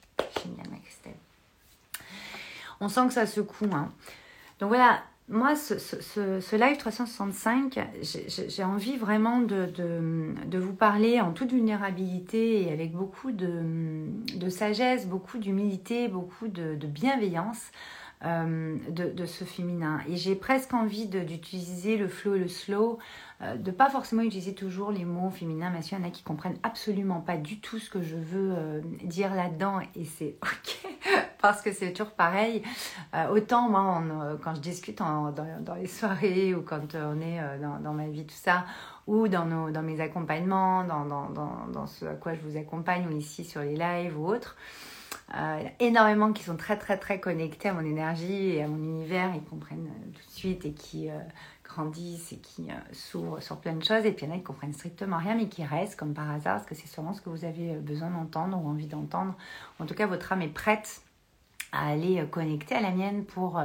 Christelle. 0.83 1.15
On 2.81 2.89
sent 2.89 3.07
que 3.07 3.13
ça 3.13 3.25
secoue. 3.25 3.69
Hein. 3.73 3.91
Donc 4.59 4.69
voilà, 4.69 5.01
moi, 5.29 5.55
ce, 5.55 6.55
live 6.55 6.77
365, 6.77 7.79
j'ai 8.01 8.63
envie 8.63 8.97
vraiment 8.97 9.39
de, 9.41 10.57
vous 10.57 10.73
parler 10.73 11.21
en 11.21 11.31
toute 11.31 11.51
vulnérabilité 11.51 12.63
et 12.63 12.71
avec 12.71 12.93
beaucoup 12.93 13.31
de, 13.31 14.49
sagesse, 14.49 15.05
beaucoup 15.05 15.37
d'humilité, 15.37 16.07
beaucoup 16.07 16.47
de, 16.47 16.75
bienveillance 16.87 17.71
euh, 18.25 18.75
de, 18.89 19.25
ce 19.25 19.45
féminin. 19.45 20.01
Et 20.09 20.17
j'ai 20.17 20.35
presque 20.35 20.73
envie 20.73 21.05
d'utiliser 21.05 21.95
le 21.95 22.09
flow 22.09 22.35
et 22.35 22.39
le 22.39 22.49
slow, 22.49 22.99
euh, 23.41 23.55
de 23.55 23.71
pas 23.71 23.89
forcément 23.89 24.23
utiliser 24.23 24.53
toujours 24.53 24.91
les 24.91 25.05
mots 25.05 25.29
féminins, 25.29 25.69
masculins. 25.69 25.99
Il 25.99 26.03
y 26.03 26.05
en 26.05 26.09
a 26.09 26.11
qui 26.11 26.23
comprennent 26.23 26.57
absolument 26.63 27.21
pas 27.21 27.37
du 27.37 27.61
tout 27.61 27.79
ce 27.79 27.89
que 27.89 28.01
je 28.01 28.17
veux 28.17 28.53
euh, 28.57 28.81
dire 29.05 29.33
là-dedans 29.33 29.79
et 29.95 30.03
c'est 30.03 30.35
ok 30.43 30.91
parce 31.41 31.61
que 31.61 31.71
c'est 31.71 31.93
toujours 31.93 32.11
pareil. 32.11 32.61
autant 33.31 33.69
moi, 33.69 34.03
quand 34.43 34.55
je 34.55 34.59
discute 34.59 34.97
dans, 34.97 35.33
les 35.79 35.87
soirées 35.87 36.53
ou 36.53 36.61
quand 36.61 36.93
on 36.95 37.21
est 37.21 37.39
dans, 37.81 37.93
ma 37.93 38.07
vie, 38.09 38.25
tout 38.25 38.35
ça, 38.35 38.65
ou 39.07 39.29
dans, 39.29 39.45
nos, 39.45 39.71
dans 39.71 39.81
mes 39.81 40.01
accompagnements, 40.01 40.83
dans, 40.83 41.05
dans, 41.05 41.87
ce 41.87 42.03
à 42.03 42.15
quoi 42.15 42.33
je 42.33 42.41
vous 42.41 42.57
accompagne 42.57 43.07
ou 43.07 43.15
ici 43.15 43.45
sur 43.45 43.61
les 43.61 43.77
lives 43.77 44.19
ou 44.19 44.27
autres. 44.27 44.57
Euh, 45.35 45.57
il 45.59 45.65
y 45.65 45.67
a 45.67 45.87
énormément 45.87 46.33
qui 46.33 46.43
sont 46.43 46.57
très 46.57 46.77
très 46.77 46.97
très 46.97 47.19
connectés 47.19 47.69
à 47.69 47.73
mon 47.73 47.85
énergie 47.85 48.55
et 48.55 48.63
à 48.63 48.67
mon 48.67 48.77
univers, 48.77 49.31
ils 49.35 49.43
comprennent 49.43 49.87
euh, 49.87 50.11
tout 50.11 50.25
de 50.25 50.31
suite 50.31 50.65
et 50.65 50.73
qui 50.73 51.09
euh, 51.09 51.19
grandissent 51.63 52.33
et 52.33 52.37
qui 52.37 52.67
s'ouvrent 52.93 53.39
sur 53.39 53.57
plein 53.57 53.73
de 53.73 53.83
choses. 53.83 54.05
Et 54.05 54.11
puis 54.11 54.25
il 54.25 54.29
y 54.29 54.31
en 54.31 54.35
a 54.35 54.37
qui 54.37 54.43
comprennent 54.43 54.73
strictement 54.73 55.17
rien 55.17 55.35
mais 55.35 55.47
qui 55.47 55.63
restent 55.63 55.99
comme 55.99 56.13
par 56.13 56.29
hasard 56.31 56.55
parce 56.55 56.65
que 56.65 56.73
c'est 56.73 56.87
sûrement 56.87 57.13
ce 57.13 57.21
que 57.21 57.29
vous 57.29 57.45
avez 57.45 57.75
besoin 57.75 58.09
d'entendre 58.09 58.59
ou 58.63 58.67
envie 58.67 58.87
d'entendre. 58.87 59.35
En 59.79 59.85
tout 59.85 59.93
cas, 59.93 60.07
votre 60.07 60.31
âme 60.33 60.41
est 60.41 60.47
prête 60.47 61.01
à 61.71 61.89
aller 61.89 62.25
connecter 62.31 62.73
à 62.73 62.81
la 62.81 62.89
mienne 62.89 63.23
pour 63.23 63.61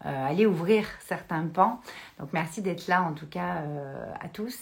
aller 0.00 0.46
ouvrir 0.46 0.84
certains 0.98 1.46
pans. 1.46 1.80
Donc 2.18 2.30
merci 2.32 2.60
d'être 2.60 2.88
là 2.88 3.04
en 3.04 3.12
tout 3.12 3.28
cas 3.28 3.62
à 4.20 4.28
tous. 4.28 4.58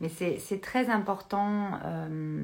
Mais 0.00 0.08
c'est 0.08 0.60
très 0.60 0.90
important 0.90 1.78
euh, 1.84 2.42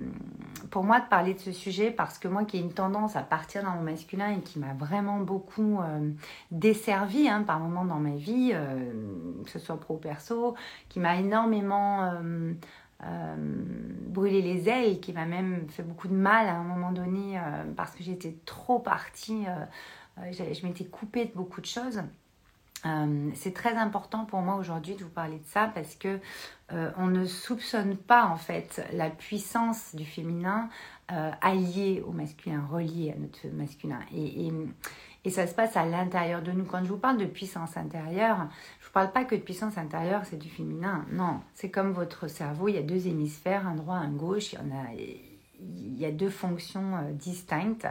pour 0.70 0.84
moi 0.84 1.00
de 1.00 1.06
parler 1.06 1.34
de 1.34 1.40
ce 1.40 1.50
sujet 1.50 1.90
parce 1.90 2.18
que 2.18 2.28
moi 2.28 2.44
qui 2.44 2.58
ai 2.58 2.60
une 2.60 2.72
tendance 2.72 3.16
à 3.16 3.22
partir 3.22 3.64
dans 3.64 3.72
mon 3.72 3.82
masculin 3.82 4.36
et 4.36 4.40
qui 4.40 4.60
m'a 4.60 4.72
vraiment 4.74 5.18
beaucoup 5.18 5.80
euh, 5.80 6.10
desservi 6.52 7.28
hein, 7.28 7.42
par 7.42 7.58
moments 7.58 7.84
dans 7.84 7.98
ma 7.98 8.14
vie, 8.14 8.52
euh, 8.54 8.92
que 9.44 9.50
ce 9.50 9.58
soit 9.58 9.80
pro 9.80 9.94
ou 9.94 9.98
perso, 9.98 10.54
qui 10.88 11.00
m'a 11.00 11.16
énormément 11.16 12.12
brûlé 14.06 14.42
les 14.42 14.68
ailes, 14.68 15.00
qui 15.00 15.12
m'a 15.12 15.24
même 15.24 15.68
fait 15.70 15.82
beaucoup 15.82 16.06
de 16.06 16.14
mal 16.14 16.46
à 16.46 16.54
un 16.54 16.62
moment 16.62 16.92
donné 16.92 17.40
parce 17.74 17.92
que 17.92 18.04
j'étais 18.04 18.36
trop 18.44 18.78
partie, 18.78 19.46
je 20.30 20.66
m'étais 20.66 20.84
coupée 20.84 21.24
de 21.24 21.32
beaucoup 21.32 21.60
de 21.60 21.66
choses. 21.66 22.02
Euh, 22.86 23.30
c'est 23.34 23.52
très 23.52 23.74
important 23.74 24.24
pour 24.24 24.40
moi 24.40 24.56
aujourd'hui 24.56 24.94
de 24.94 25.04
vous 25.04 25.10
parler 25.10 25.38
de 25.38 25.46
ça 25.46 25.70
parce 25.74 25.94
que 25.94 26.18
euh, 26.72 26.90
on 26.96 27.08
ne 27.08 27.26
soupçonne 27.26 27.96
pas 27.96 28.26
en 28.26 28.36
fait 28.36 28.86
la 28.92 29.10
puissance 29.10 29.94
du 29.94 30.04
féminin 30.04 30.68
euh, 31.12 31.30
alliée 31.42 32.02
au 32.06 32.12
masculin, 32.12 32.64
reliée 32.70 33.12
à 33.14 33.18
notre 33.18 33.54
masculin. 33.54 34.00
Et, 34.14 34.50
et, 35.24 35.30
ça 35.30 35.46
se 35.46 35.54
passe 35.54 35.76
à 35.76 35.84
l'intérieur 35.84 36.40
de 36.40 36.52
nous. 36.52 36.64
Quand 36.64 36.82
je 36.82 36.88
vous 36.88 36.96
parle 36.96 37.18
de 37.18 37.26
puissance 37.26 37.76
intérieure, 37.76 38.36
je 38.78 38.84
ne 38.84 38.86
vous 38.86 38.92
parle 38.94 39.12
pas 39.12 39.24
que 39.24 39.34
de 39.34 39.40
puissance 39.40 39.76
intérieure, 39.76 40.22
c'est 40.24 40.38
du 40.38 40.48
féminin. 40.48 41.04
Non, 41.12 41.40
c'est 41.54 41.70
comme 41.70 41.92
votre 41.92 42.28
cerveau, 42.28 42.68
il 42.68 42.76
y 42.76 42.78
a 42.78 42.82
deux 42.82 43.06
hémisphères, 43.06 43.66
un 43.66 43.74
droit, 43.74 43.96
un 43.96 44.10
gauche. 44.10 44.54
Il 44.54 44.56
y 44.56 44.58
en 44.58 44.70
a 44.70 44.94
il 45.76 45.98
y 45.98 46.04
a 46.04 46.10
deux 46.10 46.30
fonctions 46.30 46.96
euh, 46.96 47.12
distinctes. 47.12 47.86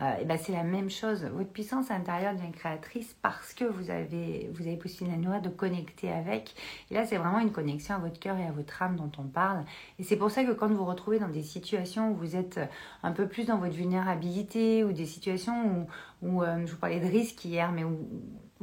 Euh, 0.00 0.16
et 0.20 0.24
ben 0.24 0.38
c'est 0.38 0.52
la 0.52 0.64
même 0.64 0.90
chose. 0.90 1.24
Votre 1.24 1.50
puissance 1.50 1.90
intérieure 1.90 2.34
devient 2.34 2.52
créatrice 2.52 3.14
parce 3.22 3.52
que 3.52 3.64
vous 3.64 3.90
avez, 3.90 4.50
vous 4.54 4.66
avez 4.66 4.76
possibilité 4.76 5.20
la 5.28 5.40
de 5.40 5.48
connecter 5.48 6.10
avec. 6.10 6.54
Et 6.90 6.94
là, 6.94 7.06
c'est 7.06 7.16
vraiment 7.16 7.38
une 7.38 7.52
connexion 7.52 7.94
à 7.94 7.98
votre 7.98 8.18
cœur 8.18 8.36
et 8.38 8.46
à 8.46 8.52
votre 8.52 8.82
âme 8.82 8.96
dont 8.96 9.12
on 9.18 9.24
parle. 9.24 9.64
Et 9.98 10.02
c'est 10.02 10.16
pour 10.16 10.30
ça 10.30 10.44
que 10.44 10.52
quand 10.52 10.68
vous 10.68 10.76
vous 10.76 10.84
retrouvez 10.84 11.18
dans 11.18 11.28
des 11.28 11.42
situations 11.42 12.10
où 12.10 12.14
vous 12.14 12.36
êtes 12.36 12.58
un 13.02 13.12
peu 13.12 13.26
plus 13.26 13.46
dans 13.46 13.58
votre 13.58 13.74
vulnérabilité 13.74 14.84
ou 14.84 14.92
des 14.92 15.06
situations 15.06 15.86
où, 16.22 16.28
où 16.28 16.42
euh, 16.42 16.66
je 16.66 16.72
vous 16.72 16.78
parlais 16.78 17.00
de 17.00 17.06
risque 17.06 17.44
hier, 17.44 17.72
mais 17.72 17.84
où 17.84 17.98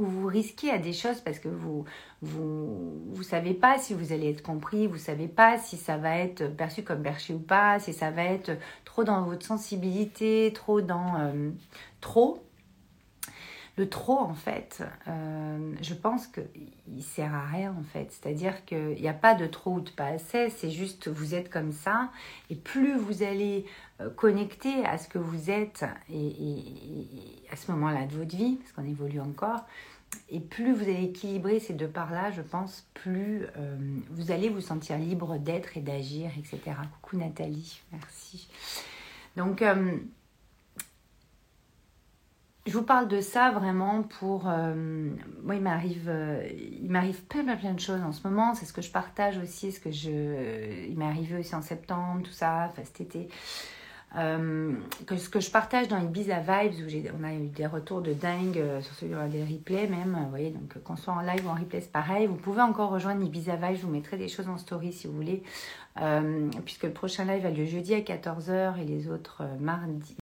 vous 0.05 0.27
risquez 0.27 0.69
à 0.71 0.77
des 0.77 0.93
choses 0.93 1.21
parce 1.21 1.39
que 1.39 1.49
vous 1.49 1.85
vous 2.21 3.01
vous 3.11 3.23
savez 3.23 3.53
pas 3.53 3.77
si 3.77 3.93
vous 3.93 4.11
allez 4.11 4.29
être 4.29 4.41
compris, 4.41 4.87
vous 4.87 4.97
savez 4.97 5.27
pas 5.27 5.57
si 5.57 5.77
ça 5.77 5.97
va 5.97 6.17
être 6.17 6.47
perçu 6.47 6.83
comme 6.83 7.01
perché 7.01 7.33
ou 7.33 7.39
pas, 7.39 7.79
si 7.79 7.93
ça 7.93 8.11
va 8.11 8.23
être 8.23 8.51
trop 8.85 9.03
dans 9.03 9.23
votre 9.23 9.45
sensibilité, 9.45 10.51
trop 10.53 10.81
dans 10.81 11.19
euh, 11.19 11.51
trop. 12.01 12.43
Trop, 13.85 14.19
en 14.19 14.33
fait, 14.33 14.83
euh, 15.07 15.73
je 15.81 15.93
pense 15.93 16.27
qu'il 16.27 17.03
sert 17.03 17.33
à 17.33 17.45
rien, 17.45 17.75
en 17.77 17.83
fait. 17.83 18.11
C'est-à-dire 18.11 18.65
qu'il 18.65 18.95
n'y 18.95 19.07
a 19.07 19.13
pas 19.13 19.35
de 19.35 19.47
trop 19.47 19.75
ou 19.75 19.81
de 19.81 19.89
pas 19.89 20.07
assez, 20.07 20.49
c'est 20.49 20.71
juste 20.71 21.07
vous 21.07 21.35
êtes 21.35 21.49
comme 21.49 21.71
ça. 21.71 22.11
Et 22.49 22.55
plus 22.55 22.97
vous 22.97 23.23
allez 23.23 23.65
euh, 24.01 24.09
connecter 24.09 24.85
à 24.85 24.97
ce 24.97 25.07
que 25.07 25.17
vous 25.17 25.49
êtes 25.49 25.85
et 26.11 26.33
à 27.51 27.55
ce 27.55 27.71
moment-là 27.71 28.05
de 28.05 28.15
votre 28.15 28.35
vie, 28.35 28.55
parce 28.55 28.71
qu'on 28.71 28.85
évolue 28.89 29.19
encore, 29.19 29.65
et 30.29 30.39
plus 30.39 30.73
vous 30.73 30.83
allez 30.83 31.05
équilibrer 31.05 31.59
ces 31.59 31.73
deux 31.73 31.87
parts-là, 31.87 32.31
je 32.31 32.41
pense, 32.41 32.87
plus 32.93 33.45
euh, 33.57 33.77
vous 34.11 34.31
allez 34.31 34.49
vous 34.49 34.61
sentir 34.61 34.97
libre 34.97 35.37
d'être 35.37 35.77
et 35.77 35.81
d'agir, 35.81 36.31
etc. 36.37 36.77
Coucou 37.01 37.17
Nathalie, 37.17 37.81
merci. 37.91 38.47
Donc, 39.35 39.63
je 42.69 42.73
vous 42.73 42.83
parle 42.83 43.07
de 43.07 43.19
ça 43.19 43.51
vraiment 43.51 44.03
pour... 44.03 44.47
Euh, 44.47 45.09
moi, 45.43 45.55
il 45.55 45.61
m'arrive, 45.61 46.11
il 46.81 46.89
m'arrive 46.89 47.21
plein, 47.23 47.43
plein, 47.43 47.57
plein 47.57 47.73
de 47.73 47.79
choses 47.79 48.01
en 48.01 48.11
ce 48.11 48.27
moment. 48.27 48.53
C'est 48.55 48.65
ce 48.65 48.73
que 48.73 48.81
je 48.81 48.91
partage 48.91 49.37
aussi, 49.37 49.71
ce 49.71 49.79
que 49.79 49.91
je... 49.91 50.87
Il 50.87 50.97
m'est 50.97 51.05
arrivé 51.05 51.39
aussi 51.39 51.55
en 51.55 51.61
septembre, 51.61 52.21
tout 52.23 52.31
ça, 52.31 52.69
enfin 52.69 52.83
cet 52.85 53.01
été. 53.01 53.29
Euh, 54.17 54.73
que 55.05 55.17
ce 55.17 55.29
que 55.29 55.39
je 55.39 55.51
partage 55.51 55.87
dans 55.87 55.99
Ibiza 55.99 56.39
Vibes, 56.39 56.73
où 56.73 57.19
on 57.19 57.23
a 57.23 57.33
eu 57.33 57.47
des 57.47 57.67
retours 57.67 58.01
de 58.01 58.13
dingue 58.13 58.57
euh, 58.57 58.81
sur 58.81 58.95
celui 58.95 59.13
des 59.29 59.43
replays 59.43 59.87
même, 59.87 60.17
vous 60.19 60.29
voyez, 60.29 60.49
donc 60.49 60.81
qu'on 60.83 60.95
soit 60.95 61.13
en 61.13 61.21
live 61.21 61.45
ou 61.45 61.49
en 61.49 61.53
replay, 61.53 61.81
c'est 61.81 61.91
pareil. 61.91 62.25
Vous 62.25 62.35
pouvez 62.35 62.61
encore 62.61 62.89
rejoindre 62.89 63.23
Ibiza 63.23 63.55
Vibes, 63.55 63.77
je 63.77 63.81
vous 63.85 63.91
mettrai 63.91 64.17
des 64.17 64.27
choses 64.27 64.49
en 64.49 64.57
story 64.57 64.93
si 64.93 65.05
vous 65.05 65.13
voulez, 65.13 65.43
euh, 66.01 66.49
puisque 66.65 66.83
le 66.83 66.91
prochain 66.91 67.25
live 67.25 67.45
a 67.45 67.51
lieu 67.51 67.65
jeudi 67.65 67.93
à 67.93 67.99
14h 67.99 68.79
et 68.79 68.85
les 68.85 69.09
autres 69.09 69.43
mardi, 69.59 70.17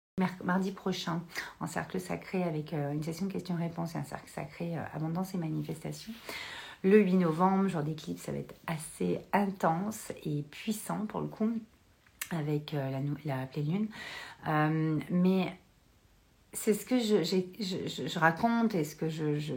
mardi 0.45 0.71
prochain 0.71 1.23
en 1.61 1.67
cercle 1.67 2.01
sacré 2.01 2.45
avec 2.45 2.73
une 2.73 3.03
session 3.03 3.27
questions-réponses 3.27 3.97
et 3.97 3.99
un 3.99 4.05
cercle 4.05 4.31
sacré 4.31 4.77
abondance 4.95 5.35
et 5.35 5.39
manifestation. 5.39 6.13
Le 6.85 7.01
8 7.01 7.15
novembre, 7.15 7.69
jour 7.69 7.83
d'éclipse, 7.83 8.23
ça 8.23 8.33
va 8.33 8.39
être 8.39 8.55
assez 8.67 9.19
intense 9.33 10.13
et 10.25 10.43
puissant 10.43 11.07
pour 11.07 11.21
le 11.21 11.29
coup 11.29 11.51
avec 12.31 12.75
euh, 12.75 12.91
la, 13.25 13.47
pleine 13.47 13.73
lune. 13.73 13.89
Euh, 14.47 15.01
mais 15.11 15.57
c'est 16.53 16.75
ce 16.75 16.85
que 16.85 16.99
je, 16.99 18.19
raconte 18.19 18.75
et 18.75 18.85
ce 18.85 18.95
que 18.97 19.09
je, 19.09 19.55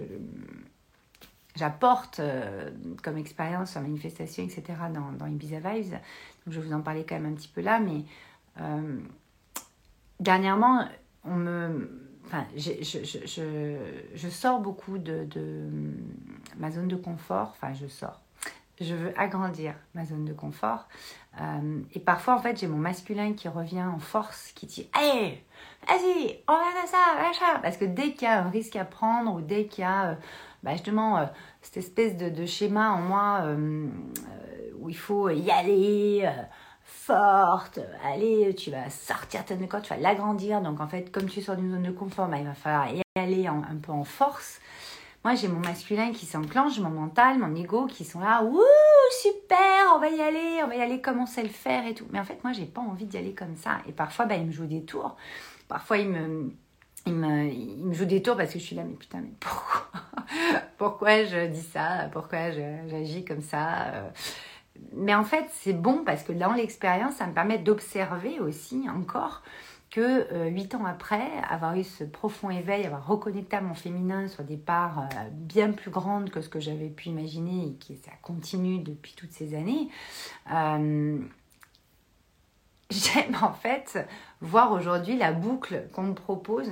j'apporte 1.55 2.19
euh, 2.19 2.71
comme 3.03 3.17
expérience 3.17 3.75
en 3.75 3.81
manifestation, 3.81 4.43
etc. 4.43 4.63
dans, 4.93 5.11
dans 5.11 5.27
Ibiza 5.27 5.59
Vibes. 5.59 5.91
Donc 5.91 5.99
je 6.47 6.59
vais 6.59 6.67
vous 6.67 6.73
en 6.73 6.81
parler 6.81 7.05
quand 7.07 7.15
même 7.15 7.31
un 7.31 7.35
petit 7.35 7.49
peu 7.49 7.61
là, 7.61 7.79
mais 7.79 8.03
dernièrement, 10.19 10.85
on 11.23 11.35
me 11.35 11.89
enfin, 12.25 12.45
je, 12.55 12.71
je, 12.81 13.03
je, 13.03 13.77
je, 14.15 14.29
sors 14.29 14.59
beaucoup 14.59 14.97
de, 14.97 15.25
de 15.25 15.69
ma 16.57 16.71
zone 16.71 16.87
de 16.87 16.95
confort. 16.95 17.55
Enfin, 17.55 17.73
je 17.73 17.87
sors 17.87 18.21
je 18.79 18.93
veux 18.93 19.19
agrandir 19.19 19.73
ma 19.95 20.05
zone 20.05 20.25
de 20.25 20.33
confort. 20.33 20.87
Euh, 21.41 21.81
et 21.93 21.99
parfois, 21.99 22.35
en 22.35 22.39
fait, 22.39 22.59
j'ai 22.59 22.67
mon 22.67 22.77
masculin 22.77 23.33
qui 23.33 23.47
revient 23.47 23.83
en 23.83 23.99
force, 23.99 24.51
qui 24.53 24.65
dit 24.65 24.89
Allez, 24.93 25.43
vas-y, 25.87 26.39
on 26.47 26.53
va 26.53 26.71
faire 26.71 26.87
ça, 26.87 27.21
machin. 27.21 27.59
Parce 27.61 27.77
que 27.77 27.85
dès 27.85 28.13
qu'il 28.13 28.27
y 28.27 28.31
a 28.31 28.43
un 28.43 28.49
risque 28.49 28.75
à 28.75 28.85
prendre, 28.85 29.35
ou 29.35 29.41
dès 29.41 29.65
qu'il 29.65 29.83
y 29.83 29.87
a 29.87 30.09
euh, 30.09 30.15
bah, 30.63 30.73
justement 30.73 31.17
euh, 31.17 31.25
cette 31.61 31.77
espèce 31.77 32.17
de, 32.17 32.45
schéma 32.45 32.91
en 32.91 33.01
moi 33.01 33.43
où 34.79 34.89
il 34.89 34.97
faut 34.97 35.29
y 35.29 35.51
aller 35.51 36.29
forte, 36.87 37.79
allez, 38.03 38.55
tu 38.55 38.71
vas 38.71 38.89
sortir 38.89 39.43
de 39.49 39.55
confort, 39.65 39.81
tu 39.81 39.89
vas 39.89 39.97
l'agrandir. 39.97 40.61
Donc, 40.61 40.79
en 40.79 40.87
fait, 40.87 41.11
comme 41.11 41.25
tu 41.25 41.41
sors 41.41 41.55
d'une 41.55 41.71
zone 41.71 41.83
de 41.83 41.91
confort, 41.91 42.27
bah, 42.27 42.37
il 42.37 42.45
va 42.45 42.53
falloir 42.53 42.89
y 42.93 43.01
aller 43.15 43.47
un 43.47 43.75
peu 43.81 43.91
en 43.91 44.03
force. 44.03 44.59
Moi, 45.23 45.35
j'ai 45.35 45.49
mon 45.49 45.59
masculin 45.59 46.11
qui 46.13 46.25
s'enclenche, 46.25 46.79
mon 46.79 46.89
mental, 46.89 47.37
mon 47.37 47.53
ego 47.55 47.85
qui 47.85 48.05
sont 48.05 48.21
là, 48.21 48.43
ouh, 48.43 48.61
super, 49.21 49.93
on 49.95 49.99
va 49.99 50.09
y 50.09 50.21
aller, 50.21 50.61
on 50.63 50.67
va 50.67 50.75
y 50.75 50.81
aller 50.81 51.01
comme 51.01 51.19
on 51.19 51.41
le 51.41 51.49
faire 51.49 51.85
et 51.85 51.93
tout. 51.93 52.05
Mais 52.11 52.19
en 52.19 52.23
fait, 52.23 52.41
moi, 52.43 52.53
j'ai 52.53 52.65
pas 52.65 52.81
envie 52.81 53.05
d'y 53.05 53.17
aller 53.17 53.33
comme 53.33 53.57
ça. 53.57 53.79
Et 53.87 53.91
parfois, 53.91 54.25
bah, 54.25 54.35
il 54.35 54.45
me 54.45 54.51
joue 54.51 54.67
des 54.67 54.83
tours. 54.83 55.17
Parfois, 55.67 55.97
il 55.97 56.09
me, 56.09 56.53
il 57.05 57.13
me, 57.13 57.45
il 57.51 57.83
me 57.83 57.93
joue 57.93 58.05
des 58.05 58.21
tours 58.21 58.37
parce 58.37 58.53
que 58.53 58.59
je 58.59 58.63
suis 58.63 58.75
là, 58.75 58.83
mais 58.85 58.95
putain, 58.95 59.19
mais 59.19 59.33
pourquoi? 59.39 59.87
Pourquoi 60.77 61.23
je 61.23 61.47
dis 61.47 61.61
ça? 61.61 62.09
Pourquoi 62.11 62.51
j'agis 62.51 63.25
comme 63.25 63.41
ça? 63.41 64.11
Mais 64.93 65.13
en 65.13 65.23
fait, 65.23 65.45
c'est 65.51 65.73
bon 65.73 66.03
parce 66.05 66.23
que 66.23 66.31
dans 66.31 66.53
l'expérience, 66.53 67.15
ça 67.15 67.27
me 67.27 67.33
permet 67.33 67.57
d'observer 67.57 68.39
aussi 68.39 68.87
encore 68.89 69.43
que 69.89 70.31
euh, 70.33 70.47
huit 70.49 70.75
ans 70.75 70.85
après, 70.85 71.25
avoir 71.49 71.75
eu 71.75 71.83
ce 71.83 72.03
profond 72.03 72.49
éveil, 72.49 72.85
avoir 72.85 73.07
reconnecté 73.07 73.55
à 73.55 73.61
mon 73.61 73.73
féminin 73.73 74.27
sur 74.27 74.43
des 74.43 74.57
parts 74.57 74.99
euh, 74.99 75.29
bien 75.31 75.71
plus 75.71 75.91
grandes 75.91 76.29
que 76.29 76.41
ce 76.41 76.49
que 76.49 76.59
j'avais 76.59 76.89
pu 76.89 77.09
imaginer 77.09 77.67
et 77.67 77.73
qui 77.75 77.95
ça 77.95 78.11
continue 78.21 78.79
depuis 78.79 79.13
toutes 79.15 79.31
ces 79.31 79.55
années, 79.55 79.87
euh, 80.51 81.19
j'aime 82.89 83.37
en 83.41 83.53
fait 83.53 84.05
voir 84.41 84.71
aujourd'hui 84.73 85.17
la 85.17 85.31
boucle 85.31 85.87
qu'on 85.93 86.03
me 86.03 86.13
propose. 86.13 86.71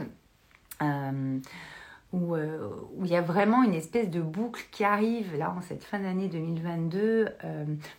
Où, 2.15 2.35
où, 2.35 3.03
il 3.03 3.11
y 3.11 3.15
a 3.15 3.21
vraiment 3.21 3.61
une 3.63 3.73
espèce 3.73 4.09
de 4.09 4.21
boucle 4.21 4.63
qui 4.71 4.85
arrive 4.85 5.35
là 5.37 5.53
en 5.55 5.61
cette 5.61 5.83
fin 5.83 5.99
d'année 5.99 6.29
2022 6.29 7.27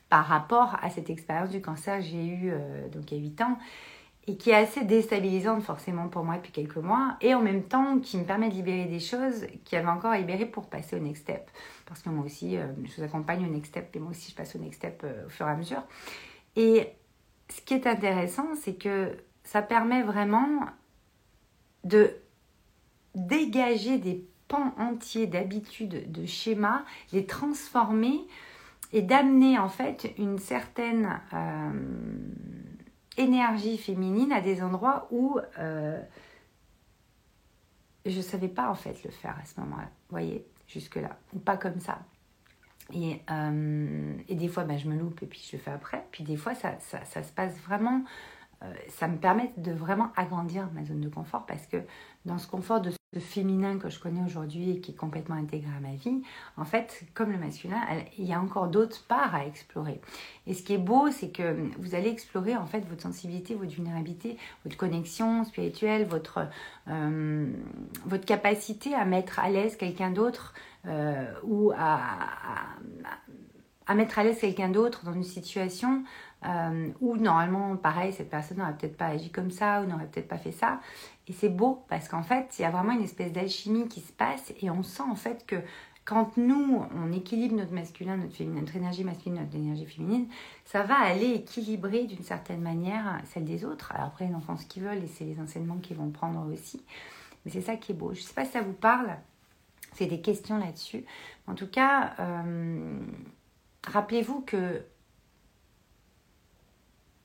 par 0.08 0.24
rapport 0.24 0.76
à 0.80 0.88
cette 0.88 1.10
expérience 1.10 1.50
du 1.50 1.60
cancer 1.60 1.98
que 1.98 2.04
j'ai 2.04 2.24
eue 2.24 2.52
donc 2.92 3.12
il 3.12 3.18
y 3.18 3.20
a 3.20 3.24
8 3.24 3.40
ans 3.42 3.58
et 4.28 4.36
qui 4.36 4.50
est 4.50 4.54
assez 4.54 4.84
déstabilisante 4.84 5.62
forcément 5.62 6.08
pour 6.08 6.24
moi 6.24 6.36
depuis 6.36 6.50
quelques 6.50 6.76
mois, 6.76 7.16
et 7.20 7.34
en 7.34 7.40
même 7.40 7.62
temps 7.62 7.98
qui 8.00 8.18
me 8.18 8.24
permet 8.24 8.48
de 8.48 8.54
libérer 8.54 8.86
des 8.86 8.98
choses 8.98 9.46
qui 9.64 9.76
avaient 9.76 9.88
encore 9.88 10.10
à 10.10 10.18
libérer 10.18 10.46
pour 10.46 10.66
passer 10.66 10.96
au 10.96 10.98
next 10.98 11.22
step. 11.22 11.48
Parce 11.86 12.02
que 12.02 12.08
moi 12.08 12.24
aussi, 12.24 12.56
euh, 12.56 12.66
je 12.84 12.96
vous 12.96 13.02
accompagne 13.02 13.44
au 13.46 13.48
next 13.48 13.70
step, 13.70 13.94
et 13.94 13.98
moi 14.00 14.10
aussi 14.10 14.32
je 14.32 14.36
passe 14.36 14.56
au 14.56 14.58
next 14.58 14.80
step 14.80 15.02
euh, 15.04 15.26
au 15.26 15.28
fur 15.28 15.46
et 15.46 15.50
à 15.50 15.56
mesure. 15.56 15.82
Et 16.56 16.88
ce 17.48 17.60
qui 17.60 17.74
est 17.74 17.86
intéressant, 17.86 18.48
c'est 18.60 18.74
que 18.74 19.16
ça 19.44 19.62
permet 19.62 20.02
vraiment 20.02 20.66
de 21.84 22.10
dégager 23.16 23.98
des 23.98 24.24
pans 24.46 24.72
entiers 24.78 25.26
d'habitudes, 25.26 26.12
de 26.12 26.24
schémas, 26.24 26.84
les 27.12 27.26
transformer 27.26 28.20
et 28.92 29.02
d'amener 29.02 29.58
en 29.58 29.68
fait 29.68 30.14
une 30.18 30.38
certaine... 30.38 31.20
Euh, 31.32 31.70
énergie 33.16 33.78
féminine 33.78 34.32
à 34.32 34.40
des 34.40 34.62
endroits 34.62 35.08
où 35.10 35.38
euh, 35.58 36.00
je 38.04 38.16
ne 38.16 38.22
savais 38.22 38.48
pas 38.48 38.68
en 38.68 38.74
fait 38.74 39.02
le 39.04 39.10
faire 39.10 39.36
à 39.40 39.44
ce 39.44 39.58
moment-là. 39.60 39.88
Voyez, 40.10 40.46
jusque-là. 40.66 41.18
Ou 41.34 41.38
pas 41.38 41.56
comme 41.56 41.80
ça. 41.80 41.98
Et, 42.92 43.20
euh, 43.30 44.16
et 44.28 44.34
des 44.34 44.48
fois, 44.48 44.64
ben, 44.64 44.78
je 44.78 44.88
me 44.88 44.96
loupe 44.96 45.22
et 45.22 45.26
puis 45.26 45.44
je 45.50 45.56
fais 45.56 45.72
après. 45.72 46.06
Puis 46.12 46.24
des 46.24 46.36
fois, 46.36 46.54
ça, 46.54 46.78
ça, 46.80 47.04
ça 47.04 47.22
se 47.22 47.32
passe 47.32 47.56
vraiment 47.60 48.04
ça 48.88 49.06
me 49.06 49.18
permet 49.18 49.52
de 49.58 49.70
vraiment 49.70 50.10
agrandir 50.16 50.70
ma 50.72 50.82
zone 50.82 51.02
de 51.02 51.10
confort 51.10 51.44
parce 51.44 51.66
que 51.66 51.76
dans 52.24 52.38
ce 52.38 52.48
confort 52.48 52.80
de 52.80 52.90
féminin 53.18 53.78
que 53.78 53.88
je 53.88 53.98
connais 53.98 54.22
aujourd'hui 54.24 54.70
et 54.70 54.80
qui 54.80 54.92
est 54.92 54.96
complètement 54.96 55.36
intégré 55.36 55.70
à 55.76 55.80
ma 55.80 55.94
vie, 55.94 56.22
en 56.56 56.64
fait, 56.64 57.04
comme 57.14 57.32
le 57.32 57.38
masculin, 57.38 57.80
il 58.18 58.24
y 58.24 58.32
a 58.32 58.40
encore 58.40 58.68
d'autres 58.68 59.02
parts 59.06 59.34
à 59.34 59.46
explorer. 59.46 60.00
Et 60.46 60.54
ce 60.54 60.62
qui 60.62 60.74
est 60.74 60.78
beau, 60.78 61.10
c'est 61.10 61.30
que 61.30 61.56
vous 61.78 61.94
allez 61.94 62.10
explorer 62.10 62.56
en 62.56 62.66
fait 62.66 62.80
votre 62.80 63.02
sensibilité, 63.02 63.54
votre 63.54 63.72
vulnérabilité, 63.72 64.36
votre 64.64 64.76
connexion 64.76 65.44
spirituelle, 65.44 66.06
votre, 66.06 66.46
euh, 66.88 67.48
capacité 68.26 68.94
à 68.94 69.04
mettre 69.04 69.38
à 69.38 69.50
l'aise 69.50 69.76
quelqu'un 69.76 70.10
d'autre 70.10 70.52
euh, 70.86 71.32
ou 71.44 71.72
à, 71.76 72.08
mettre 73.94 74.18
à 74.18 74.24
l'aise 74.24 74.38
quelqu'un 74.40 74.68
d'autre 74.68 75.04
dans 75.04 75.12
une 75.12 75.22
situation 75.22 76.02
euh, 76.44 76.88
ou 77.00 77.16
normalement, 77.16 77.76
pareil, 77.76 78.12
cette 78.12 78.30
personne 78.30 78.58
n'aurait 78.58 78.76
peut-être 78.76 78.96
pas 78.96 79.06
agi 79.06 79.30
comme 79.30 79.50
ça 79.50 79.80
ou 79.80 79.86
n'aurait 79.86 80.06
peut-être 80.06 80.28
pas 80.28 80.38
fait 80.38 80.52
ça. 80.52 80.80
Et 81.28 81.32
c'est 81.32 81.48
beau 81.48 81.84
parce 81.88 82.08
qu'en 82.08 82.22
fait, 82.22 82.54
il 82.58 82.62
y 82.62 82.64
a 82.64 82.70
vraiment 82.70 82.92
une 82.92 83.02
espèce 83.02 83.32
d'alchimie 83.32 83.88
qui 83.88 84.00
se 84.00 84.12
passe 84.12 84.52
et 84.60 84.70
on 84.70 84.82
sent 84.82 85.02
en 85.02 85.16
fait 85.16 85.44
que 85.46 85.56
quand 86.04 86.36
nous, 86.36 86.84
on 86.94 87.10
équilibre 87.12 87.56
notre 87.56 87.72
masculin, 87.72 88.16
notre 88.16 88.36
féminin, 88.36 88.60
notre 88.60 88.76
énergie 88.76 89.02
masculine, 89.02 89.40
notre 89.40 89.56
énergie 89.56 89.86
féminine, 89.86 90.28
ça 90.64 90.84
va 90.84 90.94
aller 91.00 91.32
équilibrer 91.32 92.04
d'une 92.04 92.22
certaine 92.22 92.62
manière 92.62 93.20
celle 93.24 93.44
des 93.44 93.64
autres. 93.64 93.90
Alors 93.92 94.06
après, 94.06 94.28
les 94.28 94.34
enfants 94.34 94.56
ce 94.56 94.66
qu'ils 94.66 94.84
veulent 94.84 95.02
et 95.02 95.08
c'est 95.08 95.24
les 95.24 95.40
enseignements 95.40 95.78
qu'ils 95.78 95.96
vont 95.96 96.10
prendre 96.10 96.48
aussi. 96.52 96.84
Mais 97.44 97.50
c'est 97.50 97.60
ça 97.60 97.74
qui 97.74 97.90
est 97.90 97.94
beau. 97.96 98.14
Je 98.14 98.20
ne 98.20 98.24
sais 98.24 98.34
pas 98.34 98.44
si 98.44 98.52
ça 98.52 98.62
vous 98.62 98.72
parle. 98.72 99.16
C'est 99.94 100.06
des 100.06 100.20
questions 100.20 100.58
là-dessus. 100.58 101.04
En 101.48 101.54
tout 101.54 101.66
cas, 101.66 102.14
euh, 102.20 103.00
rappelez-vous 103.88 104.42
que 104.42 104.84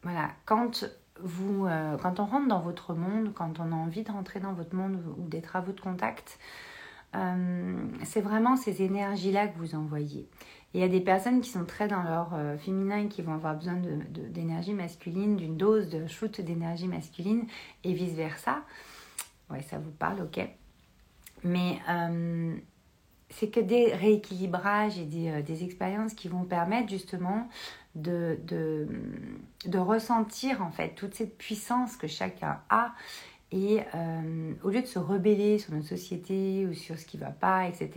voilà, 0.02 0.32
quand 0.46 0.86
vous, 1.24 1.66
euh, 1.66 1.98
quand 1.98 2.20
on 2.20 2.26
rentre 2.26 2.48
dans 2.48 2.60
votre 2.60 2.94
monde, 2.94 3.34
quand 3.34 3.60
on 3.60 3.72
a 3.72 3.76
envie 3.76 4.04
de 4.04 4.12
rentrer 4.12 4.40
dans 4.40 4.54
votre 4.54 4.76
monde 4.76 5.02
ou 5.18 5.28
d'être 5.28 5.56
à 5.56 5.62
votre 5.62 5.82
contact, 5.82 6.40
euh, 7.16 7.76
c'est 8.04 8.22
vraiment 8.22 8.56
ces 8.56 8.82
énergies-là 8.82 9.48
que 9.48 9.58
vous 9.58 9.76
envoyez. 9.76 10.30
il 10.74 10.80
y 10.80 10.84
a 10.84 10.88
des 10.88 11.02
personnes 11.02 11.42
qui 11.42 11.50
sont 11.50 11.66
très 11.66 11.90
dans 11.90 12.04
leur 12.04 12.34
euh, 12.34 12.58
féminin 12.58 13.08
qui 13.08 13.22
vont 13.22 13.34
avoir 13.34 13.56
besoin 13.56 13.76
d'énergie 14.10 14.74
masculine, 14.74 15.36
d'une 15.36 15.58
dose 15.58 15.90
de 15.90 16.08
shoot 16.08 16.40
d'énergie 16.40 16.88
masculine 16.88 17.46
et 17.84 17.94
vice-versa. 17.94 18.64
Ouais, 19.50 19.62
ça 19.64 19.78
vous 19.80 19.92
parle, 19.92 20.22
ok. 20.22 20.48
Mais 21.44 21.80
c'est 23.32 23.50
que 23.50 23.60
des 23.60 23.94
rééquilibrages 23.94 25.00
et 25.00 25.06
des, 25.06 25.42
des, 25.42 25.64
expériences 25.64 26.14
qui 26.14 26.28
vont 26.28 26.44
permettre 26.44 26.90
justement 26.90 27.48
de, 27.96 28.88
ressentir 29.76 30.62
en 30.62 30.72
fait 30.72 30.96
toute 30.96 31.16
cette 31.16 31.38
puissance 31.38 31.98
que 31.98 32.08
chacun 32.08 32.60
a 32.70 32.94
et 33.54 33.82
euh, 33.96 34.54
au 34.64 34.70
lieu 34.70 34.82
de 34.82 34.88
se 34.88 34.98
rebeller 34.98 35.60
sur 35.60 35.74
notre 35.74 35.88
société 35.88 36.66
ou 36.66 36.74
sur 36.74 36.98
ce 36.98 37.06
qui 37.06 37.18
va 37.18 37.32
pas, 37.32 37.68
etc., 37.68 37.90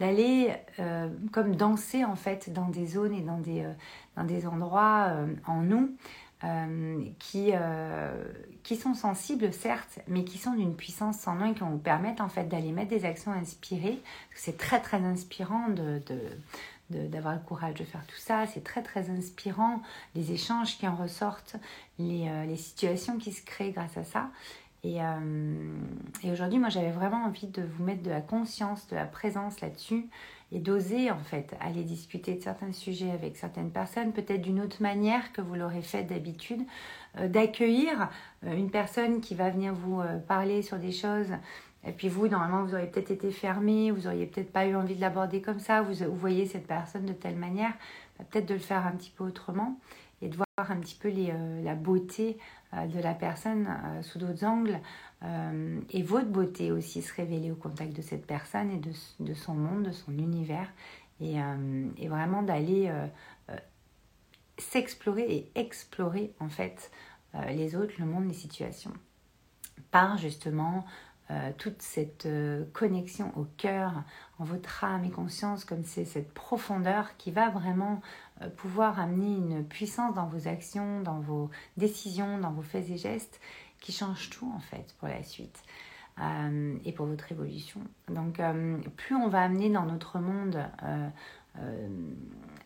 d'aller 0.00 0.52
euh, 0.80 1.08
comme 1.30 1.54
danser 1.54 2.04
en 2.04 2.16
fait 2.16 2.52
dans 2.52 2.68
des 2.68 2.86
zones 2.86 3.14
et 3.14 3.64
euh, 3.64 3.72
dans 4.16 4.24
des 4.24 4.48
endroits 4.48 5.12
en 5.46 5.62
nous 5.62 5.94
qui, 7.18 7.52
qui 8.62 8.76
sont 8.76 8.94
sensibles 8.94 9.52
certes, 9.52 9.98
mais 10.08 10.24
qui 10.24 10.38
sont 10.38 10.54
d'une 10.54 10.74
puissance 10.74 11.18
sans 11.18 11.34
nom 11.34 11.50
et 11.50 11.54
qui 11.54 11.60
vont 11.60 11.70
vous 11.70 11.78
permettre 11.78 12.22
en 12.22 12.28
fait 12.28 12.44
d'aller 12.44 12.72
mettre 12.72 12.90
des 12.90 13.04
actions 13.04 13.32
inspirées. 13.32 14.00
C'est 14.34 14.56
très 14.56 14.80
très 14.80 15.02
inspirant 15.04 15.68
de, 15.68 16.00
d'avoir 16.90 17.34
le 17.34 17.40
courage 17.40 17.74
de 17.74 17.84
faire 17.84 18.04
tout 18.06 18.18
ça. 18.18 18.46
C'est 18.46 18.64
très 18.64 18.82
très 18.82 19.10
inspirant, 19.10 19.82
les 20.14 20.32
échanges 20.32 20.78
qui 20.78 20.86
en 20.88 20.96
ressortent, 20.96 21.56
les, 21.98 22.28
euh, 22.28 22.44
les 22.46 22.56
situations 22.56 23.18
qui 23.18 23.32
se 23.32 23.44
créent 23.44 23.72
grâce 23.72 23.96
à 23.96 24.04
ça. 24.04 24.30
Et, 24.82 25.02
euh, 25.02 25.76
et 26.22 26.30
aujourd'hui, 26.32 26.58
moi, 26.58 26.68
j'avais 26.68 26.90
vraiment 26.90 27.24
envie 27.24 27.46
de 27.46 27.62
vous 27.62 27.84
mettre 27.84 28.02
de 28.02 28.10
la 28.10 28.20
conscience, 28.20 28.86
de 28.88 28.96
la 28.96 29.04
présence 29.04 29.60
là-dessus 29.60 30.06
et 30.52 30.58
d'oser, 30.58 31.10
en 31.10 31.18
fait, 31.18 31.54
aller 31.60 31.84
discuter 31.84 32.34
de 32.34 32.42
certains 32.42 32.72
sujets 32.72 33.10
avec 33.10 33.36
certaines 33.36 33.70
personnes, 33.70 34.12
peut-être 34.12 34.40
d'une 34.40 34.60
autre 34.60 34.82
manière 34.82 35.32
que 35.32 35.40
vous 35.42 35.54
l'aurez 35.54 35.82
fait 35.82 36.04
d'habitude, 36.04 36.62
euh, 37.18 37.28
d'accueillir 37.28 38.08
une 38.42 38.70
personne 38.70 39.20
qui 39.20 39.34
va 39.34 39.50
venir 39.50 39.74
vous 39.74 40.00
parler 40.26 40.62
sur 40.62 40.78
des 40.78 40.92
choses. 40.92 41.30
Et 41.86 41.92
puis 41.92 42.08
vous, 42.08 42.28
normalement, 42.28 42.64
vous 42.64 42.74
auriez 42.74 42.86
peut-être 42.86 43.10
été 43.10 43.30
fermé, 43.30 43.90
vous 43.90 44.06
auriez 44.06 44.26
peut-être 44.26 44.52
pas 44.52 44.66
eu 44.66 44.76
envie 44.76 44.94
de 44.94 45.00
l'aborder 45.00 45.40
comme 45.40 45.60
ça, 45.60 45.82
vous, 45.82 45.94
voyez 46.14 46.46
cette 46.46 46.66
personne 46.66 47.06
de 47.06 47.12
telle 47.12 47.36
manière, 47.36 47.72
bah, 48.18 48.24
peut-être 48.28 48.46
de 48.46 48.54
le 48.54 48.60
faire 48.60 48.86
un 48.86 48.92
petit 48.92 49.10
peu 49.10 49.24
autrement 49.24 49.78
et 50.20 50.28
de 50.28 50.36
voir 50.36 50.46
un 50.58 50.76
petit 50.76 50.94
peu 50.94 51.08
euh, 51.08 51.62
la 51.62 51.74
beauté 51.74 52.36
euh, 52.36 52.59
de 52.72 53.00
la 53.00 53.14
personne 53.14 53.66
euh, 53.68 54.02
sous 54.02 54.18
d'autres 54.18 54.44
angles. 54.44 54.78
Et 55.90 56.02
votre 56.02 56.28
beauté 56.28 56.72
aussi 56.72 57.02
se 57.02 57.12
révéler 57.14 57.50
au 57.50 57.54
contact 57.54 57.94
de 57.94 58.00
cette 58.00 58.26
personne 58.26 58.70
et 58.70 58.78
de, 58.78 59.34
son 59.34 59.54
monde, 59.54 59.82
de 59.82 59.92
son 59.92 60.12
univers. 60.12 60.72
Et, 61.20 61.36
vraiment 62.08 62.42
d'aller 62.42 62.90
s'explorer 64.56 65.30
et 65.30 65.50
explorer 65.56 66.32
en 66.40 66.48
fait 66.48 66.90
les 67.50 67.76
autres, 67.76 67.92
le 67.98 68.06
monde, 68.06 68.28
les 68.28 68.32
situations. 68.32 68.94
Par 69.90 70.16
justement 70.16 70.86
euh, 71.30 71.52
toute 71.58 71.80
cette 71.80 72.26
euh, 72.26 72.64
connexion 72.72 73.32
au 73.36 73.44
cœur, 73.56 74.02
en 74.40 74.44
votre 74.44 74.82
âme 74.82 75.04
et 75.04 75.10
conscience, 75.10 75.64
comme 75.64 75.84
c'est 75.84 76.04
cette 76.04 76.34
profondeur 76.34 77.16
qui 77.18 77.30
va 77.30 77.50
vraiment 77.50 78.02
pouvoir 78.56 78.98
amener 78.98 79.36
une 79.36 79.64
puissance 79.64 80.14
dans 80.14 80.26
vos 80.26 80.48
actions, 80.48 81.00
dans 81.02 81.20
vos 81.20 81.50
décisions, 81.76 82.38
dans 82.38 82.52
vos 82.52 82.62
faits 82.62 82.88
et 82.90 82.96
gestes, 82.96 83.40
qui 83.80 83.92
change 83.92 84.30
tout 84.30 84.50
en 84.54 84.60
fait 84.60 84.94
pour 84.98 85.08
la 85.08 85.22
suite. 85.22 85.62
et 86.84 86.92
pour 86.92 87.06
votre 87.06 87.32
évolution. 87.32 87.80
Donc, 88.08 88.42
plus 88.96 89.14
on 89.14 89.28
va 89.28 89.40
amener 89.40 89.70
dans 89.70 89.86
notre 89.86 90.18
monde 90.18 90.62
euh, 91.58 91.88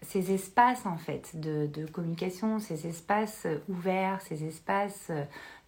ces 0.02 0.32
espaces 0.32 0.87
en 0.87 0.96
fait 0.96 1.38
de, 1.40 1.87
communication, 1.87 2.58
ces 2.58 2.87
espaces 2.87 3.46
ouverts, 3.68 4.20
ces 4.22 4.44
espaces 4.44 5.10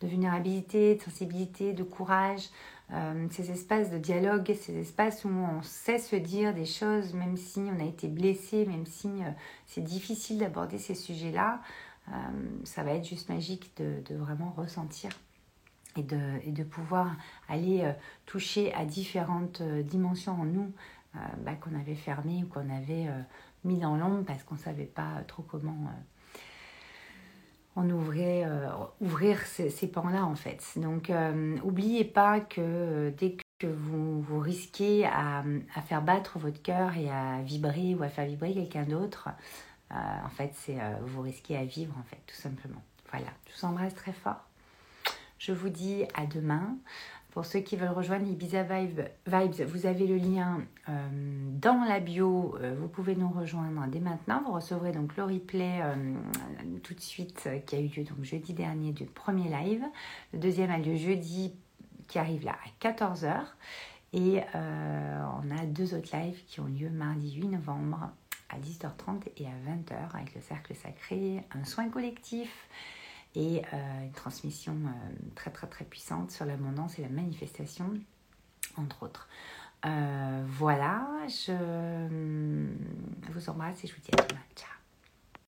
de 0.01 0.07
vulnérabilité, 0.07 0.97
de 0.97 1.03
sensibilité, 1.03 1.73
de 1.73 1.83
courage, 1.83 2.51
euh, 2.93 3.27
ces 3.31 3.51
espaces 3.51 3.91
de 3.91 3.99
dialogue, 3.99 4.53
ces 4.55 4.79
espaces 4.79 5.25
où 5.25 5.29
on 5.29 5.63
sait 5.63 5.99
se 5.99 6.17
dire 6.17 6.55
des 6.55 6.65
choses 6.65 7.15
même 7.15 7.37
si 7.37 7.61
on 7.61 7.81
a 7.81 7.85
été 7.85 8.09
blessé, 8.09 8.65
même 8.67 8.87
si 8.87 9.09
euh, 9.09 9.31
c'est 9.67 9.83
difficile 9.83 10.39
d'aborder 10.39 10.79
ces 10.79 10.95
sujets-là, 10.95 11.61
ça 12.63 12.85
va 12.85 12.93
être 12.93 13.05
juste 13.05 13.29
magique 13.31 13.73
de, 13.79 14.15
vraiment 14.15 14.55
ressentir 14.57 15.11
et 15.97 16.05
de, 16.05 16.63
pouvoir 16.63 17.11
aller 17.49 17.93
toucher 18.27 18.73
à 18.75 18.85
différentes 18.85 19.61
dimensions 19.61 20.41
en 20.41 20.45
nous 20.45 20.73
euh, 21.17 21.19
bah, 21.39 21.55
qu'on 21.55 21.75
avait 21.79 21.95
fermé 21.95 22.43
ou 22.43 22.47
qu'on 22.47 22.69
avait 22.69 23.09
euh, 23.09 23.23
mis 23.65 23.79
dans 23.79 23.97
l'ombre 23.97 24.25
parce 24.25 24.43
qu'on 24.43 24.57
ne 24.57 24.61
savait 24.61 24.85
pas 24.85 25.23
trop 25.27 25.43
comment 25.43 25.89
euh, 27.77 27.81
on 27.81 27.91
ouvrait, 27.91 28.45
ouvrir 29.01 29.41
ces, 29.47 29.87
pans-là 29.89 30.25
en 30.25 30.35
fait. 30.35 30.63
Donc 30.77 31.11
n'oubliez 31.11 32.05
pas 32.05 32.41
que 32.41 33.11
dès 33.19 33.37
que 33.59 33.67
vous, 33.67 34.21
vous 34.21 34.39
risquez 34.39 35.07
à, 35.07 35.45
à, 35.75 35.83
faire 35.83 36.03
battre 36.03 36.39
votre 36.39 36.63
cœur 36.63 36.97
et 36.97 37.11
à 37.11 37.41
vibrer 37.43 37.95
ou 37.95 38.03
à 38.03 38.09
faire 38.09 38.27
vibrer 38.27 38.55
quelqu'un 38.55 38.85
d'autre, 38.85 39.29
en 39.91 40.29
fait 40.31 40.53
c'est 40.55 40.77
vous 41.03 41.23
risquez 41.23 41.57
à 41.57 41.65
vivre 41.65 41.95
en 41.99 42.03
fait 42.05 42.21
tout 42.27 42.37
simplement. 42.37 42.83
Voilà, 43.11 43.29
je 43.49 43.61
vous 43.61 43.67
embrasse 43.67 43.95
très 43.95 44.13
fort. 44.13 44.45
Je 45.39 45.53
vous 45.53 45.69
dis 45.69 46.05
à 46.15 46.27
demain. 46.27 46.77
Pour 47.37 47.45
ceux 47.45 47.61
qui 47.61 47.77
veulent 47.77 47.91
rejoindre 47.91 48.27
Ibiza 48.27 48.63
Vibes, 48.63 49.03
vous 49.67 49.85
avez 49.85 50.07
le 50.07 50.17
lien 50.17 50.63
euh, 50.89 50.93
dans 51.13 51.85
la 51.87 52.01
bio. 52.01 52.57
Euh, 52.63 52.75
vous 52.81 52.89
pouvez 52.89 53.15
nous 53.15 53.29
rejoindre 53.29 53.87
dès 53.89 54.01
maintenant. 54.01 54.43
Vous 54.47 54.53
recevrez 54.53 54.91
donc 54.91 55.15
le 55.19 55.25
replay 55.25 55.83
euh, 55.83 56.15
tout 56.83 56.95
de 56.95 57.01
suite 57.01 57.47
qui 57.67 57.77
a 57.77 57.81
eu 57.81 57.89
lieu 57.89 58.05
donc 58.05 58.23
jeudi 58.23 58.55
dernier 58.55 58.93
du 58.93 59.05
premier 59.05 59.51
live. 59.51 59.85
Le 60.33 60.39
deuxième 60.39 60.71
a 60.71 60.79
lieu 60.79 60.97
jeudi 60.97 61.53
qui 62.09 62.19
arrive 62.19 62.43
là 62.43 62.57
à 62.65 62.89
14h. 62.89 63.43
Et 64.15 64.41
on 64.55 65.51
a 65.55 65.67
deux 65.67 65.95
autres 65.95 66.17
lives 66.17 66.43
qui 66.47 66.61
ont 66.61 66.69
lieu 66.69 66.89
mardi 66.89 67.33
8 67.33 67.49
novembre 67.49 68.13
à 68.49 68.59
10h30 68.59 69.25
et 69.37 69.45
à 69.45 69.51
20h 69.51 70.15
avec 70.15 70.35
le 70.35 70.41
cercle 70.41 70.75
sacré, 70.75 71.43
un 71.53 71.65
soin 71.65 71.91
collectif 71.91 72.67
et 73.37 73.63
euh, 73.73 74.05
une 74.05 74.13
transmission 74.13 74.73
euh, 74.73 75.13
très 75.35 75.51
très 75.51 75.67
très 75.67 75.85
puissante 75.85 76.31
sur 76.31 76.47
l'abondance 76.47 76.99
et 76.99 77.03
la 77.03 77.11
manifestation, 77.11 77.93
entre 78.77 79.05
autres. 79.05 79.29
Euh, 79.85 80.43
voilà, 80.49 81.07
je 81.29 82.67
vous 83.31 83.49
embrasse 83.51 83.85
et 83.85 83.87
je 83.87 83.95
vous 83.95 84.01
dis 84.01 84.11
à 84.19 84.27
demain. 84.27 84.41
Ciao 84.57 84.76